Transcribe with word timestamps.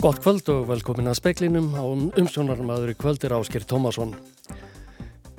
Gott 0.00 0.22
kvöld 0.24 0.46
og 0.48 0.62
velkomin 0.64 1.10
að 1.10 1.18
speklinum 1.18 1.74
á 1.76 1.84
umsjónarmaður 2.16 2.94
í 2.94 2.96
kvöldir 2.96 3.34
Áskir 3.36 3.66
Tómasson. 3.68 4.14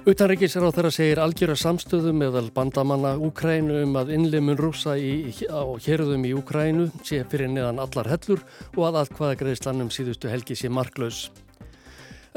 Utanrikis 0.05 0.53
er 0.53 0.67
á 0.69 0.69
þeirra 0.69 0.91
segir 0.93 1.21
algjöra 1.23 1.55
samstöðu 1.57 2.13
meðal 2.13 2.51
bandamanna 2.53 3.15
Úkrænu 3.17 3.79
um 3.87 3.97
að 3.97 4.13
innlimun 4.19 4.61
rúsa 4.61 4.93
í, 5.01 5.33
á 5.49 5.65
hérðum 5.81 6.29
í 6.29 6.35
Úkrænu 6.37 6.91
sé 7.01 7.23
fyrir 7.33 7.49
neðan 7.49 7.81
allar 7.81 8.11
hellur 8.13 8.45
og 8.77 8.85
að 8.91 9.01
aðkvaða 9.01 9.41
greiðslanum 9.41 9.89
síðustu 9.89 10.29
helgi 10.29 10.53
sé 10.53 10.69
marklaus. 10.69 11.31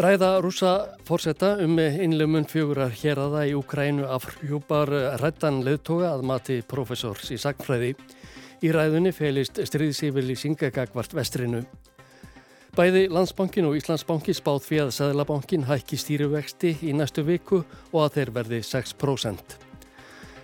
Ræða 0.01 0.39
rúsa 0.41 0.75
fórsetta 1.05 1.59
um 1.61 1.77
innlimun 1.77 2.49
fjögurar 2.49 2.97
hérada 3.05 3.45
í 3.45 3.53
Úkrænu 3.53 4.09
af 4.09 4.31
hjúpar 4.41 4.89
rættan 5.21 5.61
leðtoga 5.61 6.17
að 6.17 6.25
mati 6.33 6.63
profesors 6.65 7.29
í 7.37 7.37
sagfræði. 7.37 7.99
Í 8.65 8.73
ræðunni 8.73 9.13
felist 9.13 9.61
stríðsífili 9.61 10.41
Singagagvart 10.41 11.13
vestrinu. 11.13 11.67
Bæði 12.75 13.05
Landsbankin 13.07 13.69
og 13.69 13.77
Íslandsbanki 13.79 14.33
spáð 14.35 14.65
fyrir 14.67 14.89
að 14.89 14.97
Sæðlabankin 14.97 15.67
hækki 15.69 15.95
stýrivexti 15.95 16.73
í 16.83 16.95
næstu 16.99 17.23
viku 17.23 17.61
og 17.93 17.99
að 18.03 18.17
þeir 18.17 18.33
verði 18.35 18.59
6%. 18.67 19.53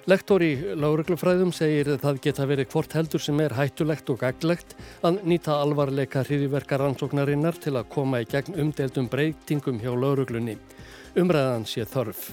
Lektor 0.06 0.44
í 0.46 0.50
láreglufræðum 0.78 1.50
segir 1.50 1.90
að 1.90 2.04
það 2.04 2.20
geta 2.26 2.46
verið 2.46 2.68
hvort 2.70 2.94
heldur 2.94 3.24
sem 3.24 3.42
er 3.42 3.56
hættulegt 3.58 4.12
og 4.14 4.20
gaglegt 4.22 4.76
að 5.02 5.18
nýta 5.26 5.56
alvarleika 5.58 6.22
hriðiverkar 6.28 6.84
rannsóknarinnar 6.84 7.58
til 7.66 7.74
að 7.74 7.90
koma 7.96 8.22
í 8.22 8.28
gegn 8.30 8.54
umdeldum 8.62 9.10
breytingum 9.10 9.82
hjá 9.82 9.90
láreglunni. 9.90 10.54
Umræðan 11.18 11.66
sé 11.66 11.82
þörf. 11.82 12.28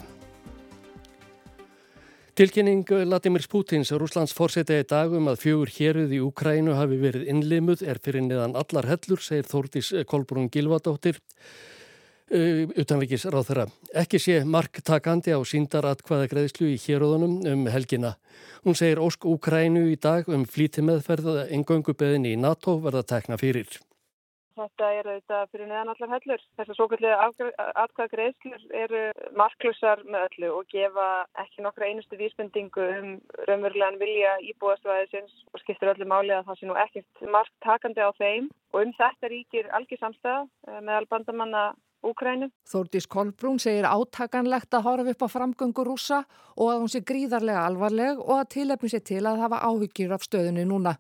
Tilkynning 2.38 2.86
Latimir 3.10 3.42
Pútins, 3.50 3.90
Rúslands 3.98 4.30
fórseti 4.38 4.76
í 4.78 4.84
dagum 4.86 5.26
að 5.32 5.40
fjögur 5.42 5.72
héruð 5.74 6.12
í 6.14 6.20
Úkrænu 6.22 6.76
hafi 6.78 7.00
verið 7.02 7.24
innlimuð 7.34 7.82
er 7.82 7.98
fyrir 7.98 8.22
niðan 8.28 8.54
allar 8.62 8.86
hellur, 8.86 9.24
segir 9.26 9.48
Þórdís 9.50 9.90
Kolbrún 10.06 10.46
Gilvadóttir, 10.54 11.18
utanvikis 12.30 13.26
ráð 13.34 13.50
þeirra. 13.50 13.66
Ekki 14.04 14.22
sé 14.22 14.38
marktakandi 14.46 15.34
á 15.34 15.42
síndaratkvaða 15.42 16.30
greiðslu 16.36 16.70
í 16.76 16.78
héruðunum 16.86 17.40
um 17.56 17.66
helgina. 17.74 18.14
Hún 18.62 18.78
segir 18.78 19.02
Ósk 19.02 19.26
Úkrænu 19.26 19.88
í 19.90 19.98
dag 19.98 20.30
um 20.30 20.46
flítimeðferða 20.46 21.50
engöngubeðin 21.58 22.30
í 22.30 22.38
NATO 22.38 22.78
verða 22.86 23.02
tekna 23.16 23.42
fyrir. 23.42 23.66
Þetta 24.58 24.90
er 24.98 25.10
auðvitað 25.12 25.50
fyrir 25.54 25.70
neðan 25.70 25.92
allar 25.94 26.14
hellur. 26.16 26.44
Þessar 26.58 26.78
svokallega 26.80 27.18
atkvæða 27.84 28.12
greiðslur 28.14 28.64
eru 28.82 29.02
marklusar 29.38 30.04
með 30.08 30.28
öllu 30.28 30.52
og 30.58 30.70
gefa 30.74 31.08
ekki 31.44 31.66
nokkra 31.66 31.90
einustu 31.92 32.18
vísbendingu 32.18 32.88
um 32.98 33.10
raunverulegan 33.50 34.00
vilja 34.02 34.38
íbúastvæðisins 34.52 35.44
og 35.54 35.62
skiptir 35.62 35.94
öllu 35.94 36.08
máli 36.10 36.34
að 36.34 36.48
það 36.50 36.62
sé 36.62 36.70
nú 36.70 36.80
ekkert 36.86 37.28
mark 37.38 37.54
takandi 37.66 38.02
á 38.02 38.12
þeim 38.18 38.50
og 38.74 38.80
um 38.82 38.96
þetta 38.98 39.32
ríkir 39.34 39.70
algjör 39.78 40.02
samstæða 40.02 40.40
eh, 40.44 40.80
með 40.82 40.96
albandamanna 41.02 41.68
Úkrænu. 42.06 42.52
Þórdís 42.70 43.08
Kolbrún 43.10 43.58
segir 43.60 43.88
átakanlegt 43.90 44.76
að 44.78 44.86
horfa 44.86 45.14
upp 45.14 45.24
á 45.26 45.28
framgöngu 45.34 45.86
rúsa 45.88 46.20
og 46.56 46.70
að 46.70 46.84
hún 46.84 46.92
sé 46.94 47.02
gríðarlega 47.02 47.64
alvarleg 47.66 48.22
og 48.22 48.36
að 48.38 48.52
tilefni 48.54 48.92
sé 48.94 49.02
til 49.02 49.24
að 49.26 49.42
hafa 49.42 49.64
áhyggjur 49.66 50.14
af 50.14 50.26
stöðunni 50.28 50.68
núna. 50.70 50.94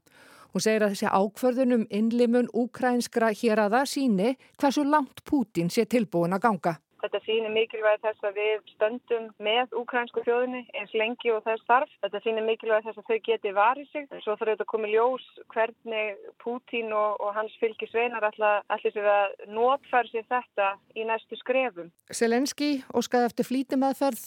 Hún 0.54 0.64
segir 0.64 0.86
að 0.86 0.96
þessi 0.96 1.12
ákverðunum 1.12 1.88
innlimun 1.94 2.52
úkrænskra 2.54 3.34
hér 3.36 3.66
að 3.66 3.78
það 3.78 3.94
síni 3.94 4.34
hversu 4.58 4.84
langt 4.88 5.24
Pútin 5.28 5.72
sé 5.74 5.86
tilbúin 5.86 6.36
að 6.38 6.46
ganga. 6.48 6.78
Þetta 6.98 7.20
sýnir 7.28 7.54
mikilvæg 7.54 8.00
þess 8.02 8.26
að 8.26 8.38
við 8.40 8.70
stöndum 8.74 9.26
með 9.44 9.76
úkrænsku 9.78 10.24
þjóðinni 10.26 10.64
eins 10.80 10.94
lengi 10.98 11.30
og 11.32 11.44
þess 11.46 11.66
þarf. 11.70 11.92
Þetta 12.04 12.22
sýnir 12.24 12.46
mikilvæg 12.48 12.88
þess 12.88 13.02
að 13.02 13.12
þau 13.12 13.20
geti 13.28 13.54
varið 13.54 13.92
sig. 13.92 14.08
Svo 14.24 14.34
þarf 14.34 14.52
þetta 14.52 14.66
að 14.66 14.72
koma 14.72 14.90
ljós 14.92 15.28
hvernig 15.54 16.24
Pútín 16.42 16.96
og, 16.98 17.22
og 17.22 17.36
hans 17.38 17.54
fylgisveinar 17.62 18.26
allir 18.26 18.96
sér 18.96 19.12
að 19.14 19.38
notfæra 19.54 20.10
sér 20.10 20.26
þetta 20.34 20.72
í 20.98 21.06
næstu 21.08 21.40
skrefum. 21.44 21.94
Selenski 22.10 22.72
óskaði 22.98 23.30
eftir 23.30 23.50
flítimeðferð 23.52 24.26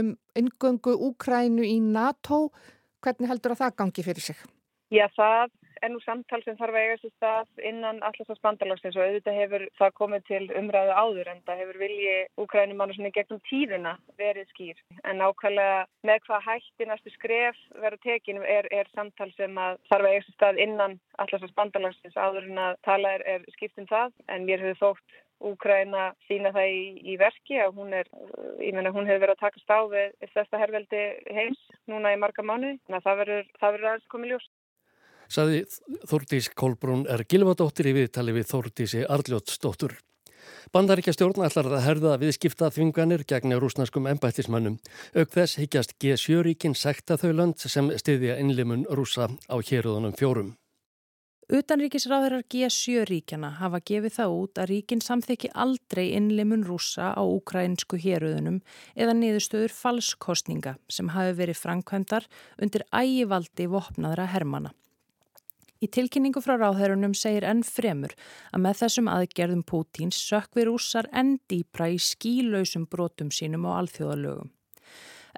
um 0.00 0.16
ingöngu 0.38 0.96
Úkrænu 1.10 1.68
í 1.68 1.78
NATO. 1.84 2.46
Hvernig 3.04 3.28
heldur 3.28 3.56
að 3.56 3.64
það 3.66 3.78
gangi 3.82 4.08
fyrir 4.08 4.30
sig? 4.32 4.42
Já, 4.92 5.06
það 5.16 5.52
er 5.82 5.88
nú 5.88 6.00
samtal 6.04 6.42
sem 6.44 6.56
þarf 6.58 6.76
að 6.76 6.82
eiga 6.84 6.96
sér 7.00 7.12
stað 7.14 7.62
innan 7.64 8.02
allast 8.04 8.42
bandalagsins 8.44 8.98
og 8.98 9.06
auðvitað 9.06 9.38
hefur 9.40 9.64
það 9.78 9.94
komið 9.96 10.26
til 10.28 10.40
umræðu 10.60 10.92
áður 11.00 11.30
en 11.32 11.40
það 11.46 11.62
hefur 11.62 11.78
vilji 11.80 12.18
úkrænumannu 12.44 12.96
svona 12.98 13.12
gegnum 13.16 13.40
tíðina 13.48 13.94
verið 14.20 14.52
skýr. 14.52 14.84
En 15.08 15.24
ákvæmlega 15.24 15.80
með 16.04 16.20
hvað 16.26 16.46
hætti 16.50 16.90
næstu 16.90 17.14
skref 17.16 17.64
verið 17.80 18.04
tekinu 18.04 18.44
er, 18.44 18.68
er 18.68 18.92
samtal 18.92 19.30
sem 19.32 19.56
þarf 19.56 19.96
að 19.96 20.10
eiga 20.12 20.26
sér 20.28 20.36
stað 20.36 20.62
innan 20.66 21.00
allast 21.24 21.56
bandalagsins 21.56 22.20
áður 22.20 22.52
en 22.52 22.64
að 22.68 22.80
tala 22.84 23.16
er, 23.16 23.28
er 23.38 23.50
skipt 23.56 23.80
um 23.80 23.88
það 23.88 24.12
en 24.28 24.48
mér 24.50 24.66
hefur 24.66 24.82
þótt 24.84 25.20
Úkræna 25.42 26.12
sína 26.28 26.52
það 26.54 26.68
í, 26.70 26.82
í 27.02 27.14
verki 27.18 27.56
að 27.58 27.72
hún 27.80 27.96
er, 27.98 28.06
ég 28.62 28.76
menna 28.76 28.92
hún 28.94 29.08
hefur 29.08 29.24
verið 29.24 29.34
að 29.34 29.40
taka 29.40 29.62
stáð 29.64 29.88
við 29.90 30.28
þesta 30.36 30.60
herrveldi 30.60 31.00
heims 31.34 31.64
núna 31.90 32.12
í 32.14 32.20
marga 32.22 32.44
mánu, 32.46 32.76
að 32.86 33.08
verður, 33.24 33.48
það 33.58 33.74
verður 33.74 33.88
aðeins 33.90 34.12
komið 34.12 34.30
ljós 34.36 34.46
saði 35.32 35.64
Þórdís 36.08 36.50
Kolbrún 36.52 37.06
er 37.10 37.24
Gilvadóttir 37.24 37.88
í 37.90 37.96
viðtali 37.96 38.34
við 38.36 38.50
Þórdísi 38.52 39.04
Arljótsdóttur. 39.08 39.96
Bandaríkja 40.72 41.14
stjórn 41.16 41.44
ætlar 41.46 41.68
að 41.70 41.84
herða 41.86 42.16
viðskipta 42.22 42.70
þvinganir 42.72 43.26
gegn 43.28 43.54
rúsnarskum 43.60 44.08
embættismannum. 44.12 44.78
Auk 45.16 45.30
þess 45.34 45.58
higgjast 45.60 45.94
G7-ríkin 46.02 46.76
sekta 46.78 47.18
þau 47.20 47.30
land 47.34 47.62
sem 47.62 47.90
stiðja 47.98 48.38
innlimun 48.40 48.86
rúsa 48.90 49.28
á 49.28 49.56
héruðunum 49.58 50.16
fjórum. 50.18 50.52
Utanríkisráðurar 51.52 52.46
G7-ríkjana 52.48 53.50
hafa 53.58 53.82
gefið 53.84 54.14
það 54.14 54.34
út 54.38 54.60
að 54.62 54.68
ríkin 54.70 55.02
samþykki 55.04 55.50
aldrei 55.52 56.04
innlimun 56.16 56.62
rúsa 56.64 57.10
á 57.12 57.20
ukrainsku 57.20 57.98
héruðunum 58.00 58.62
eða 58.96 59.16
niðurstöður 59.18 59.74
falskostninga 59.76 60.78
sem 60.88 61.10
hafi 61.12 61.34
verið 61.42 61.58
framkvæmdar 61.60 62.28
undir 62.62 62.86
ægivaldi 62.88 63.68
vopnaðra 63.68 64.30
hermana. 64.32 64.72
Í 65.82 65.88
tilkynningu 65.90 66.38
frá 66.38 66.54
ráðherrunum 66.60 67.14
segir 67.18 67.42
enn 67.42 67.64
fremur 67.66 68.12
að 68.54 68.62
með 68.62 68.80
þessum 68.84 69.08
aðgerðum 69.10 69.64
Pútíns 69.66 70.20
sökvi 70.28 70.68
rússar 70.68 71.08
enn 71.10 71.40
dýpra 71.50 71.88
í 71.90 71.98
skílausum 71.98 72.84
brotum 72.86 73.32
sínum 73.34 73.66
á 73.66 73.80
alþjóðalögum. 73.80 74.52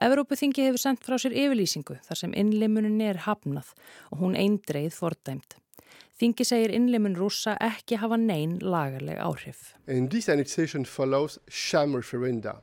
Evrópuþingi 0.04 0.66
hefur 0.66 0.82
sendt 0.82 1.06
frá 1.06 1.16
sér 1.22 1.32
yfirlýsingu 1.32 1.96
þar 2.04 2.20
sem 2.20 2.36
innlimunin 2.36 3.00
er 3.00 3.22
hafnað 3.24 3.72
og 4.10 4.20
hún 4.20 4.36
eindreið 4.36 4.92
fordæmt. 4.98 5.56
Þingi 6.20 6.44
segir 6.46 6.74
innlimun 6.76 7.16
rússa 7.16 7.56
ekki 7.62 7.96
hafa 8.02 8.18
neyn 8.20 8.58
lagarleg 8.60 9.16
áhrif. 9.22 9.72
This 9.86 10.28
annexation 10.28 10.84
follows 10.84 11.38
sham 11.48 11.96
referenda. 11.96 12.60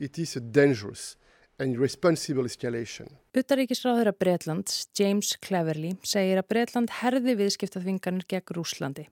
It 0.00 0.18
is 0.18 0.38
dangerous 0.40 1.16
Utaríkisráður 3.36 4.08
að 4.14 4.20
Breitlands, 4.22 4.86
James 4.96 5.34
Cleverly, 5.44 5.90
segir 6.00 6.40
að 6.40 6.46
Breitland 6.48 6.92
herði 7.02 7.34
viðskiptaþvinganir 7.36 8.24
gegn 8.30 8.54
Rúslandi. 8.56 9.04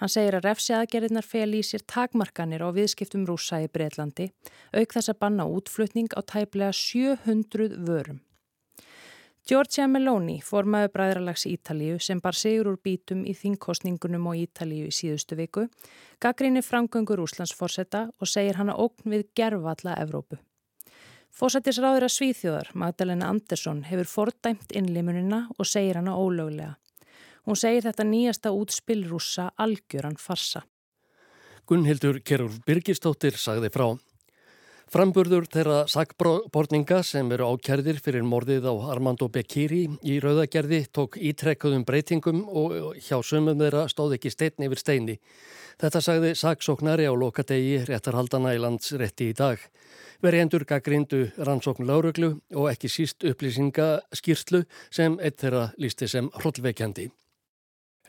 Hann 0.00 0.12
segir 0.12 0.36
að 0.36 0.46
refsi 0.48 0.74
aðgerðinar 0.76 1.24
fel 1.24 1.50
í 1.56 1.60
sér 1.64 1.82
takmarkanir 1.88 2.64
á 2.64 2.68
viðskiptum 2.72 3.26
rúsa 3.28 3.62
í 3.64 3.68
Breitlandi, 3.72 4.30
auk 4.76 4.92
þess 4.96 5.12
að 5.12 5.18
banna 5.24 5.44
útflutning 5.48 6.12
á 6.16 6.20
tæplega 6.20 6.72
700 6.76 7.76
vörum. 7.88 8.20
Giorgia 9.48 9.88
Meloni, 9.88 10.38
formaður 10.44 10.92
bræðralags 10.94 11.46
Ítalíu 11.48 11.96
sem 12.00 12.20
bar 12.20 12.36
sigur 12.36 12.74
úr 12.74 12.78
bítum 12.84 13.24
í 13.24 13.32
þingkostningunum 13.36 14.28
á 14.28 14.32
Ítalíu 14.36 14.88
í 14.88 14.94
síðustu 14.94 15.40
viku, 15.40 15.64
gaggrinni 16.20 16.60
framgöngur 16.64 17.24
Úslands 17.24 17.56
fórsetta 17.56 18.06
og 18.20 18.28
segir 18.28 18.60
hana 18.60 18.76
ógn 18.76 19.16
við 19.16 19.26
gerfalla 19.36 19.96
Evrópu. 20.00 20.40
Fósættisráður 21.30 22.08
að 22.08 22.14
Svíþjóðar, 22.16 22.70
Magdalena 22.74 23.30
Andersson, 23.30 23.84
hefur 23.86 24.08
fordæmt 24.10 24.74
innlimunina 24.76 25.44
og 25.56 25.68
segir 25.68 26.00
hana 26.00 26.16
ólöglega. 26.18 26.74
Hún 27.46 27.56
segir 27.56 27.86
þetta 27.86 28.04
nýjasta 28.04 28.52
útspill 28.52 29.04
rúsa 29.08 29.48
algjöran 29.56 30.18
farsa. 30.20 30.64
Gunnhildur 31.70 32.18
Kerur 32.26 32.52
Birgistóttir 32.66 33.38
sagði 33.38 33.70
frá. 33.72 33.86
Framburður 34.90 35.44
þeirra 35.46 35.84
sakbortninga 35.86 36.96
sem 37.06 37.28
eru 37.30 37.52
ákjærðir 37.52 38.00
fyrir 38.02 38.24
morðið 38.26 38.64
á 38.66 38.74
Armando 38.90 39.28
Bekiri 39.30 39.84
í 40.02 40.16
rauðagerði 40.18 40.80
tók 40.90 41.14
ítrekkuðum 41.14 41.84
breytingum 41.86 42.40
og 42.50 42.96
hjá 42.98 43.20
sumum 43.22 43.54
þeirra 43.60 43.84
stóð 43.92 44.16
ekki 44.16 44.32
stein 44.34 44.66
yfir 44.66 44.82
steini. 44.82 45.14
Þetta 45.78 46.02
sagði 46.02 46.32
saksóknari 46.42 47.06
á 47.06 47.14
lokadegi 47.14 47.84
réttarhaldana 47.86 48.56
í 48.56 48.58
landsrétti 48.64 49.30
í 49.30 49.38
dag. 49.38 49.62
Verjendur 50.26 50.66
gaggrindu 50.66 51.22
rannsókn 51.38 51.86
lauruglu 51.86 52.32
og 52.50 52.68
ekki 52.74 52.90
síst 52.90 53.22
upplýsinga 53.22 53.92
skýrtlu 54.10 54.64
sem 54.90 55.22
eitt 55.22 55.38
þeirra 55.38 55.68
lísti 55.78 56.10
sem 56.10 56.34
hrollveikjandi. 56.34 57.12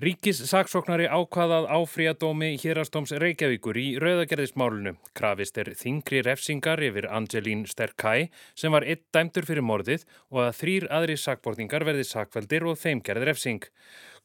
Ríkis 0.01 0.39
saksóknari 0.50 1.06
ákvaðað 1.06 1.68
áfríadómi 1.75 2.56
hérastóms 2.57 3.12
Reykjavíkur 3.21 3.77
í 3.77 3.83
rauðagerðismálunu. 4.01 4.95
Krafist 5.13 5.59
er 5.62 5.68
þingri 5.77 6.24
refsingar 6.25 6.81
yfir 6.81 7.06
Angelín 7.06 7.68
Sterkæ 7.69 8.31
sem 8.57 8.74
var 8.74 8.81
eitt 8.81 9.03
dæmtur 9.13 9.45
fyrir 9.45 9.62
morðið 9.62 10.07
og 10.33 10.39
að 10.48 10.56
þrýr 10.57 10.88
aðri 10.98 11.19
sakbortingar 11.21 11.86
verði 11.86 12.07
sakveldir 12.09 12.65
og 12.65 12.80
þeim 12.81 13.03
gerði 13.06 13.27
refsing. 13.30 13.68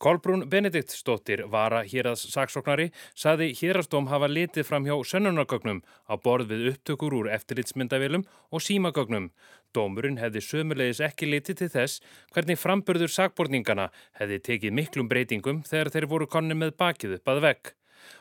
Kolbrún 0.01 0.47
Benediktsdóttir 0.49 1.45
vara 1.53 1.83
hérads 1.85 2.25
saksóknari 2.33 2.89
saði 3.13 3.53
hérastóm 3.61 4.09
hafa 4.09 4.33
litið 4.33 4.65
fram 4.69 4.89
hjá 4.89 4.97
sönnunargögnum 5.13 5.85
á 6.09 6.17
borð 6.17 6.55
við 6.55 6.71
upptökur 6.73 7.21
úr 7.21 7.31
eftirlitsmyndavilum 7.37 8.25
og 8.49 8.65
símagögnum. 8.65 9.29
Dómurinn 9.77 10.21
hefði 10.23 10.43
sömulegis 10.45 11.03
ekki 11.05 11.31
litið 11.31 11.63
til 11.63 11.73
þess 11.77 12.05
hvernig 12.35 12.61
frambörður 12.61 13.13
sakborningana 13.13 13.91
hefði 14.21 14.43
tekið 14.51 14.79
miklum 14.81 15.11
breytingum 15.11 15.65
þegar 15.69 15.93
þeir 15.95 16.13
voru 16.13 16.31
konni 16.37 16.57
með 16.57 16.79
bakið 16.81 17.19
upp 17.19 17.35
að 17.35 17.45
vekk. 17.51 17.77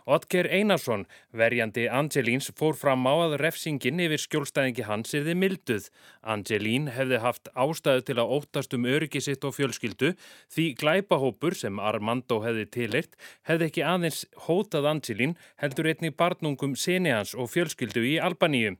Otger 0.05 0.47
Einarsson, 0.49 1.05
verjandi 1.33 1.87
Angelíns, 1.89 2.51
fór 2.57 2.75
fram 2.77 3.05
á 3.09 3.13
að 3.25 3.37
refsingin 3.41 4.01
yfir 4.05 4.21
skjólstæðingi 4.21 4.85
hans 4.87 5.15
erði 5.17 5.35
milduð. 5.37 5.89
Angelín 6.21 6.89
hefði 6.95 7.21
haft 7.23 7.49
ástæðu 7.53 8.05
til 8.07 8.17
að 8.21 8.33
óttast 8.37 8.75
um 8.77 8.87
öryggi 8.89 9.21
sitt 9.25 9.45
og 9.47 9.55
fjölskyldu 9.57 10.13
því 10.53 10.67
glæpahópur 10.81 11.57
sem 11.57 11.81
Armando 11.81 12.41
hefði 12.45 12.65
tilirt 12.77 13.17
hefði 13.49 13.69
ekki 13.69 13.85
aðeins 13.85 14.25
hótað 14.47 14.89
Angelín 14.93 15.37
heldur 15.61 15.89
einnig 15.91 16.17
barnungum 16.17 16.77
Seneans 16.77 17.33
og 17.37 17.51
fjölskyldu 17.53 18.05
í 18.05 18.17
Albaníu. 18.21 18.75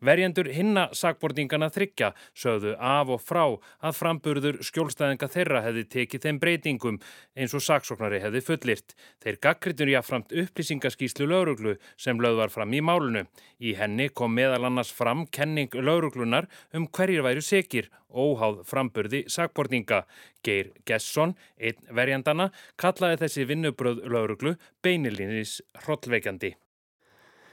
Verjendur 0.00 0.48
hinna 0.48 0.86
sakbortingana 0.96 1.68
þryggja 1.72 2.14
sögðu 2.32 2.72
af 2.80 3.10
og 3.12 3.20
frá 3.20 3.42
að 3.84 3.96
framburður 3.98 4.58
skjólstæðinga 4.64 5.28
þeirra 5.28 5.60
hefði 5.66 5.84
tekið 5.94 6.24
þeim 6.24 6.38
breytingum 6.40 6.98
eins 7.36 7.54
og 7.56 7.64
saksóknari 7.66 8.22
hefði 8.22 8.40
fullirt. 8.46 8.94
Þeir 9.20 9.40
gaggritur 9.44 9.92
jáframt 9.92 10.32
upplýsingaskíslu 10.32 11.28
lauruglu 11.28 11.76
sem 12.00 12.20
löð 12.20 12.40
var 12.40 12.54
fram 12.54 12.72
í 12.72 12.80
málunu. 12.80 13.26
Í 13.60 13.74
henni 13.76 14.08
kom 14.08 14.32
meðal 14.36 14.70
annars 14.70 14.94
fram 14.96 15.26
kenning 15.28 15.76
lauruglunar 15.76 16.48
um 16.72 16.88
hverjir 16.88 17.26
væru 17.26 17.44
sekir, 17.44 17.90
óháð 18.08 18.64
framburði 18.70 19.26
sakbortinga. 19.28 20.06
Geir 20.40 20.72
Gesson, 20.88 21.36
einn 21.60 21.84
verjandana, 21.92 22.48
kallaði 22.80 23.20
þessi 23.26 23.46
vinnubröð 23.52 24.02
lauruglu 24.08 24.56
beinilinis 24.80 25.60
hrollveikandi. 25.84 26.56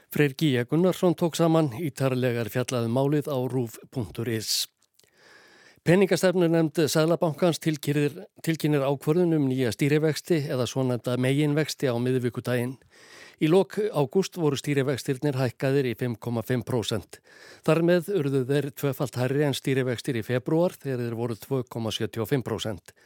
Freyr 0.08 0.32
Gíja 0.32 0.64
Gunnarsson 0.64 1.14
tók 1.14 1.34
saman 1.36 1.66
ítarlegar 1.84 2.48
fjallaði 2.48 2.88
um 2.88 2.94
málið 2.96 3.26
á 3.28 3.36
rúf.is. 3.44 4.52
Peningastefnu 5.84 6.48
nefnd 6.48 6.80
Sælabankans 6.88 7.60
tilkynir 7.60 8.86
ákvörðunum 8.88 9.44
nýja 9.50 9.74
stýrivexti 9.76 10.38
eða 10.48 10.64
svonenda 10.64 11.18
meginvexti 11.20 11.92
á 11.92 11.96
miðvíkudaginn. 12.00 12.78
Í 13.44 13.52
lok 13.52 13.76
ágúst 13.92 14.40
voru 14.40 14.56
stýrivextirnir 14.56 15.36
hækkaðir 15.36 15.90
í 15.92 15.94
5,5%. 16.00 17.20
Þar 17.68 17.84
með 17.84 18.08
urðu 18.16 18.44
þeir 18.48 18.72
tvefalt 18.80 19.20
herri 19.20 19.44
en 19.44 19.60
stýrivextir 19.60 20.16
í 20.16 20.24
februar 20.24 20.72
þegar 20.80 21.04
þeir 21.04 21.20
voru 21.20 21.36
2,75%. 21.44 22.96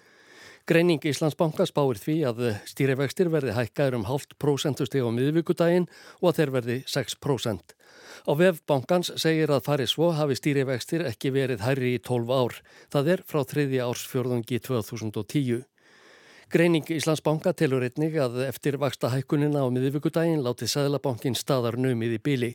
Greining 0.63 1.03
Íslandsbanka 1.03 1.65
spáir 1.67 1.99
því 1.99 2.15
að 2.29 2.41
stýrivextir 2.71 3.27
verði 3.33 3.57
hækkaður 3.57 3.97
um 3.99 4.05
halvt 4.07 4.37
prósentusteg 4.39 5.03
á 5.03 5.11
miðvíkudaginn 5.11 5.89
og 6.21 6.29
að 6.31 6.37
þeir 6.37 6.53
verði 6.55 6.77
6%. 6.87 7.75
Á 8.23 8.33
vefbankans 8.39 9.11
segir 9.19 9.51
að 9.51 9.65
farið 9.67 9.91
svo 9.91 10.13
hafi 10.15 10.37
stýrivextir 10.39 11.03
ekki 11.09 11.33
verið 11.35 11.65
hærri 11.67 11.97
í 11.97 11.99
12 11.99 12.31
ár. 12.31 12.61
Það 12.95 13.11
er 13.17 13.25
frá 13.27 13.43
þriðja 13.43 13.89
ársfjörðungi 13.91 14.61
2010. 14.63 15.65
Greining 16.55 16.95
Íslandsbanka 16.95 17.57
telur 17.59 17.83
einnig 17.83 18.15
að 18.23 18.45
eftir 18.47 18.79
vaksta 18.79 19.11
hækkunina 19.11 19.65
á 19.65 19.69
miðvíkudaginn 19.73 20.47
láti 20.47 20.71
Sæðlabankin 20.71 21.35
staðar 21.35 21.75
numið 21.75 22.21
í 22.21 22.23
bíli. 22.23 22.53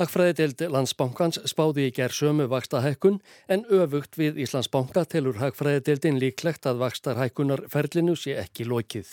Hagfræðideild 0.00 0.62
landsbankans 0.72 1.36
spáði 1.50 1.90
í 1.90 1.92
gerð 1.92 2.14
sömu 2.16 2.46
vaksta 2.48 2.80
hækkun 2.80 3.18
en 3.52 3.66
öfugt 3.68 4.16
við 4.16 4.38
Íslandsbanka 4.46 5.02
telur 5.04 5.36
hagfræðideildin 5.36 6.16
líklegt 6.22 6.64
að 6.64 6.80
vakstar 6.80 7.20
hækkunar 7.20 7.66
ferlinu 7.68 8.14
sé 8.16 8.38
ekki 8.40 8.64
lokið. 8.64 9.10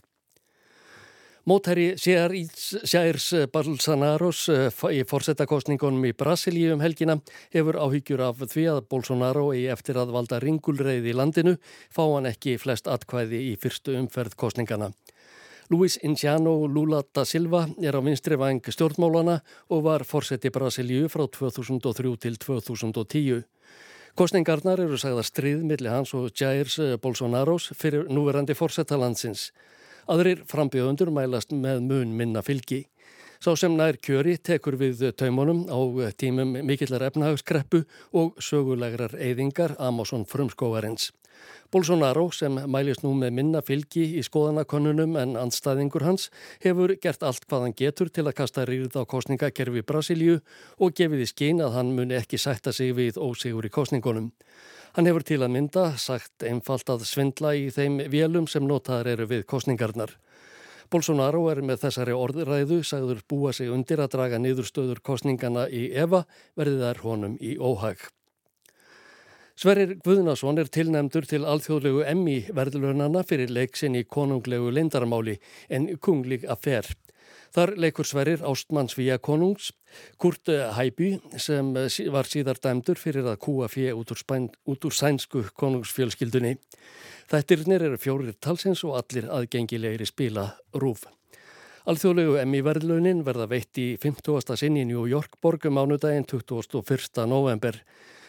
Mótherri 1.48 1.90
Sjærs 2.00 3.28
Bolsonaros 3.52 4.46
eh, 4.52 4.80
í 4.96 5.04
fórsetakostningunum 5.08 6.08
í 6.08 6.14
Brasilíu 6.16 6.74
um 6.78 6.84
helgina 6.84 7.18
hefur 7.56 7.82
áhyggjur 7.84 8.24
af 8.24 8.48
því 8.48 8.66
að 8.72 8.82
Bolsonaro 8.88 9.50
í 9.56 9.66
eftir 9.72 10.00
að 10.00 10.16
valda 10.16 10.40
ringulreið 10.44 11.12
í 11.12 11.18
landinu 11.20 11.58
fá 11.92 12.06
hann 12.06 12.32
ekki 12.32 12.56
flest 12.64 12.88
atkvæði 12.88 13.44
í 13.52 13.54
fyrstu 13.60 14.00
umferð 14.00 14.40
kostningana. 14.40 14.94
Luis 15.70 16.00
Inciano 16.02 16.66
Lula 16.66 17.02
da 17.14 17.26
Silva 17.26 17.68
er 17.84 17.92
á 17.92 18.00
vinstri 18.00 18.38
vang 18.40 18.64
stjórnmálana 18.64 19.42
og 19.68 19.84
var 19.84 20.06
fórseti 20.08 20.48
Brasilíu 20.48 21.10
frá 21.12 21.28
2003 21.28 22.16
til 22.24 22.38
2010. 22.40 23.44
Kostningarnar 24.16 24.80
eru 24.80 24.96
sagða 24.96 25.26
stríð 25.28 25.66
millir 25.68 25.92
hans 25.92 26.14
og 26.16 26.32
Jairs 26.32 26.80
Bolsonaros 27.04 27.74
fyrir 27.76 28.08
núverandi 28.08 28.56
fórseta 28.56 28.96
landsins. 28.96 29.52
Aðrir 30.08 30.46
frambjöðundur 30.48 31.12
mælast 31.12 31.52
með 31.52 31.84
mun 31.84 32.16
minna 32.16 32.40
fylgi. 32.40 32.86
Sá 33.44 33.52
sem 33.60 33.76
nær 33.76 34.00
kjöri 34.00 34.38
tekur 34.40 34.80
við 34.80 35.04
taumunum 35.20 35.68
á 35.68 35.80
tímum 36.16 36.64
mikillar 36.64 37.10
efnahagskreppu 37.12 37.84
og 38.16 38.40
sögulegrar 38.40 39.20
eyðingar 39.20 39.76
Amazon 39.84 40.24
frumskóarins. 40.24 41.12
Bolsonaro 41.72 42.30
sem 42.32 42.54
mælist 42.72 43.02
nú 43.04 43.10
með 43.20 43.34
minna 43.36 43.62
fylgi 43.66 44.06
í 44.16 44.22
skoðanakonunum 44.24 45.18
en 45.20 45.34
andstæðingur 45.36 46.06
hans 46.08 46.30
hefur 46.64 46.94
gert 47.04 47.26
allt 47.28 47.44
hvað 47.44 47.66
hann 47.66 47.76
getur 47.76 48.08
til 48.08 48.24
að 48.24 48.38
kasta 48.38 48.64
rýrð 48.70 48.96
á 48.96 49.04
kostningakerfi 49.04 49.84
Brasilíu 49.84 50.38
og 50.80 50.96
gefið 50.96 51.26
í 51.26 51.28
skín 51.28 51.60
að 51.66 51.76
hann 51.76 51.92
muni 51.98 52.16
ekki 52.16 52.40
sætta 52.40 52.72
sig 52.72 52.96
við 52.96 53.20
ósigur 53.20 53.68
í 53.68 53.74
kostningunum. 53.74 54.32
Hann 54.96 55.12
hefur 55.12 55.28
til 55.28 55.42
að 55.44 55.54
mynda 55.58 55.90
sagt 56.00 56.48
einfalt 56.48 56.88
að 56.90 57.04
svindla 57.10 57.52
í 57.60 57.68
þeim 57.76 58.00
vélum 58.16 58.48
sem 58.48 58.64
notaðar 58.64 59.12
eru 59.18 59.28
við 59.36 59.44
kostningarnar. 59.52 60.16
Bolsonaro 60.88 61.50
er 61.52 61.60
með 61.68 61.82
þessari 61.84 62.16
orðræðu 62.16 62.80
sagður 62.88 63.26
búa 63.28 63.52
sig 63.52 63.68
undir 63.68 64.00
að 64.00 64.14
draga 64.16 64.40
niðurstöður 64.40 65.04
kostningana 65.04 65.68
í 65.68 65.90
Eva 65.92 66.24
verði 66.56 66.80
þær 66.86 67.04
honum 67.04 67.36
í 67.44 67.58
óhag. 67.60 68.08
Sverrir 69.58 69.96
Guðnason 70.06 70.60
er 70.62 70.68
tilnæmdur 70.70 71.26
til 71.26 71.40
alþjóðlegu 71.50 72.04
emmi 72.06 72.36
verðlunana 72.54 73.24
fyrir 73.26 73.50
leiksinn 73.50 73.96
í 73.98 74.04
konunglegu 74.06 74.70
lindarmáli 74.70 75.40
en 75.74 75.88
kunglig 75.98 76.44
affer. 76.46 76.86
Þar 77.56 77.72
leikur 77.82 78.06
Sverrir 78.06 78.44
Ástmann 78.46 78.92
Svíja 78.92 79.16
konungs, 79.18 79.72
Kurt 80.22 80.52
Hæby 80.78 81.16
sem 81.42 81.72
var 82.14 82.30
síðar 82.30 82.62
dæmdur 82.62 83.02
fyrir 83.02 83.26
að 83.26 83.40
kúa 83.48 83.66
fjö 83.66 83.96
út, 83.98 84.14
út 84.14 84.86
úr 84.86 84.94
sænsku 84.94 85.42
konungsfjölskyldunni. 85.58 86.60
Þættirnir 87.32 87.88
eru 87.88 87.98
fjórir 87.98 88.38
talsins 88.38 88.84
og 88.86 89.00
allir 89.00 89.26
aðgengilegri 89.26 90.06
spila 90.06 90.52
rúf. 90.78 91.08
Alþjóðlegu 91.90 92.38
emmi 92.44 92.62
verðlunin 92.62 93.26
verða 93.26 93.50
veitt 93.50 93.82
í 93.82 93.88
50. 93.98 94.54
sinni 94.54 94.86
í 94.86 94.92
New 94.92 95.08
York 95.10 95.42
borgum 95.42 95.82
ánudaginn 95.82 96.30
21. 96.30 97.26
november. 97.26 97.82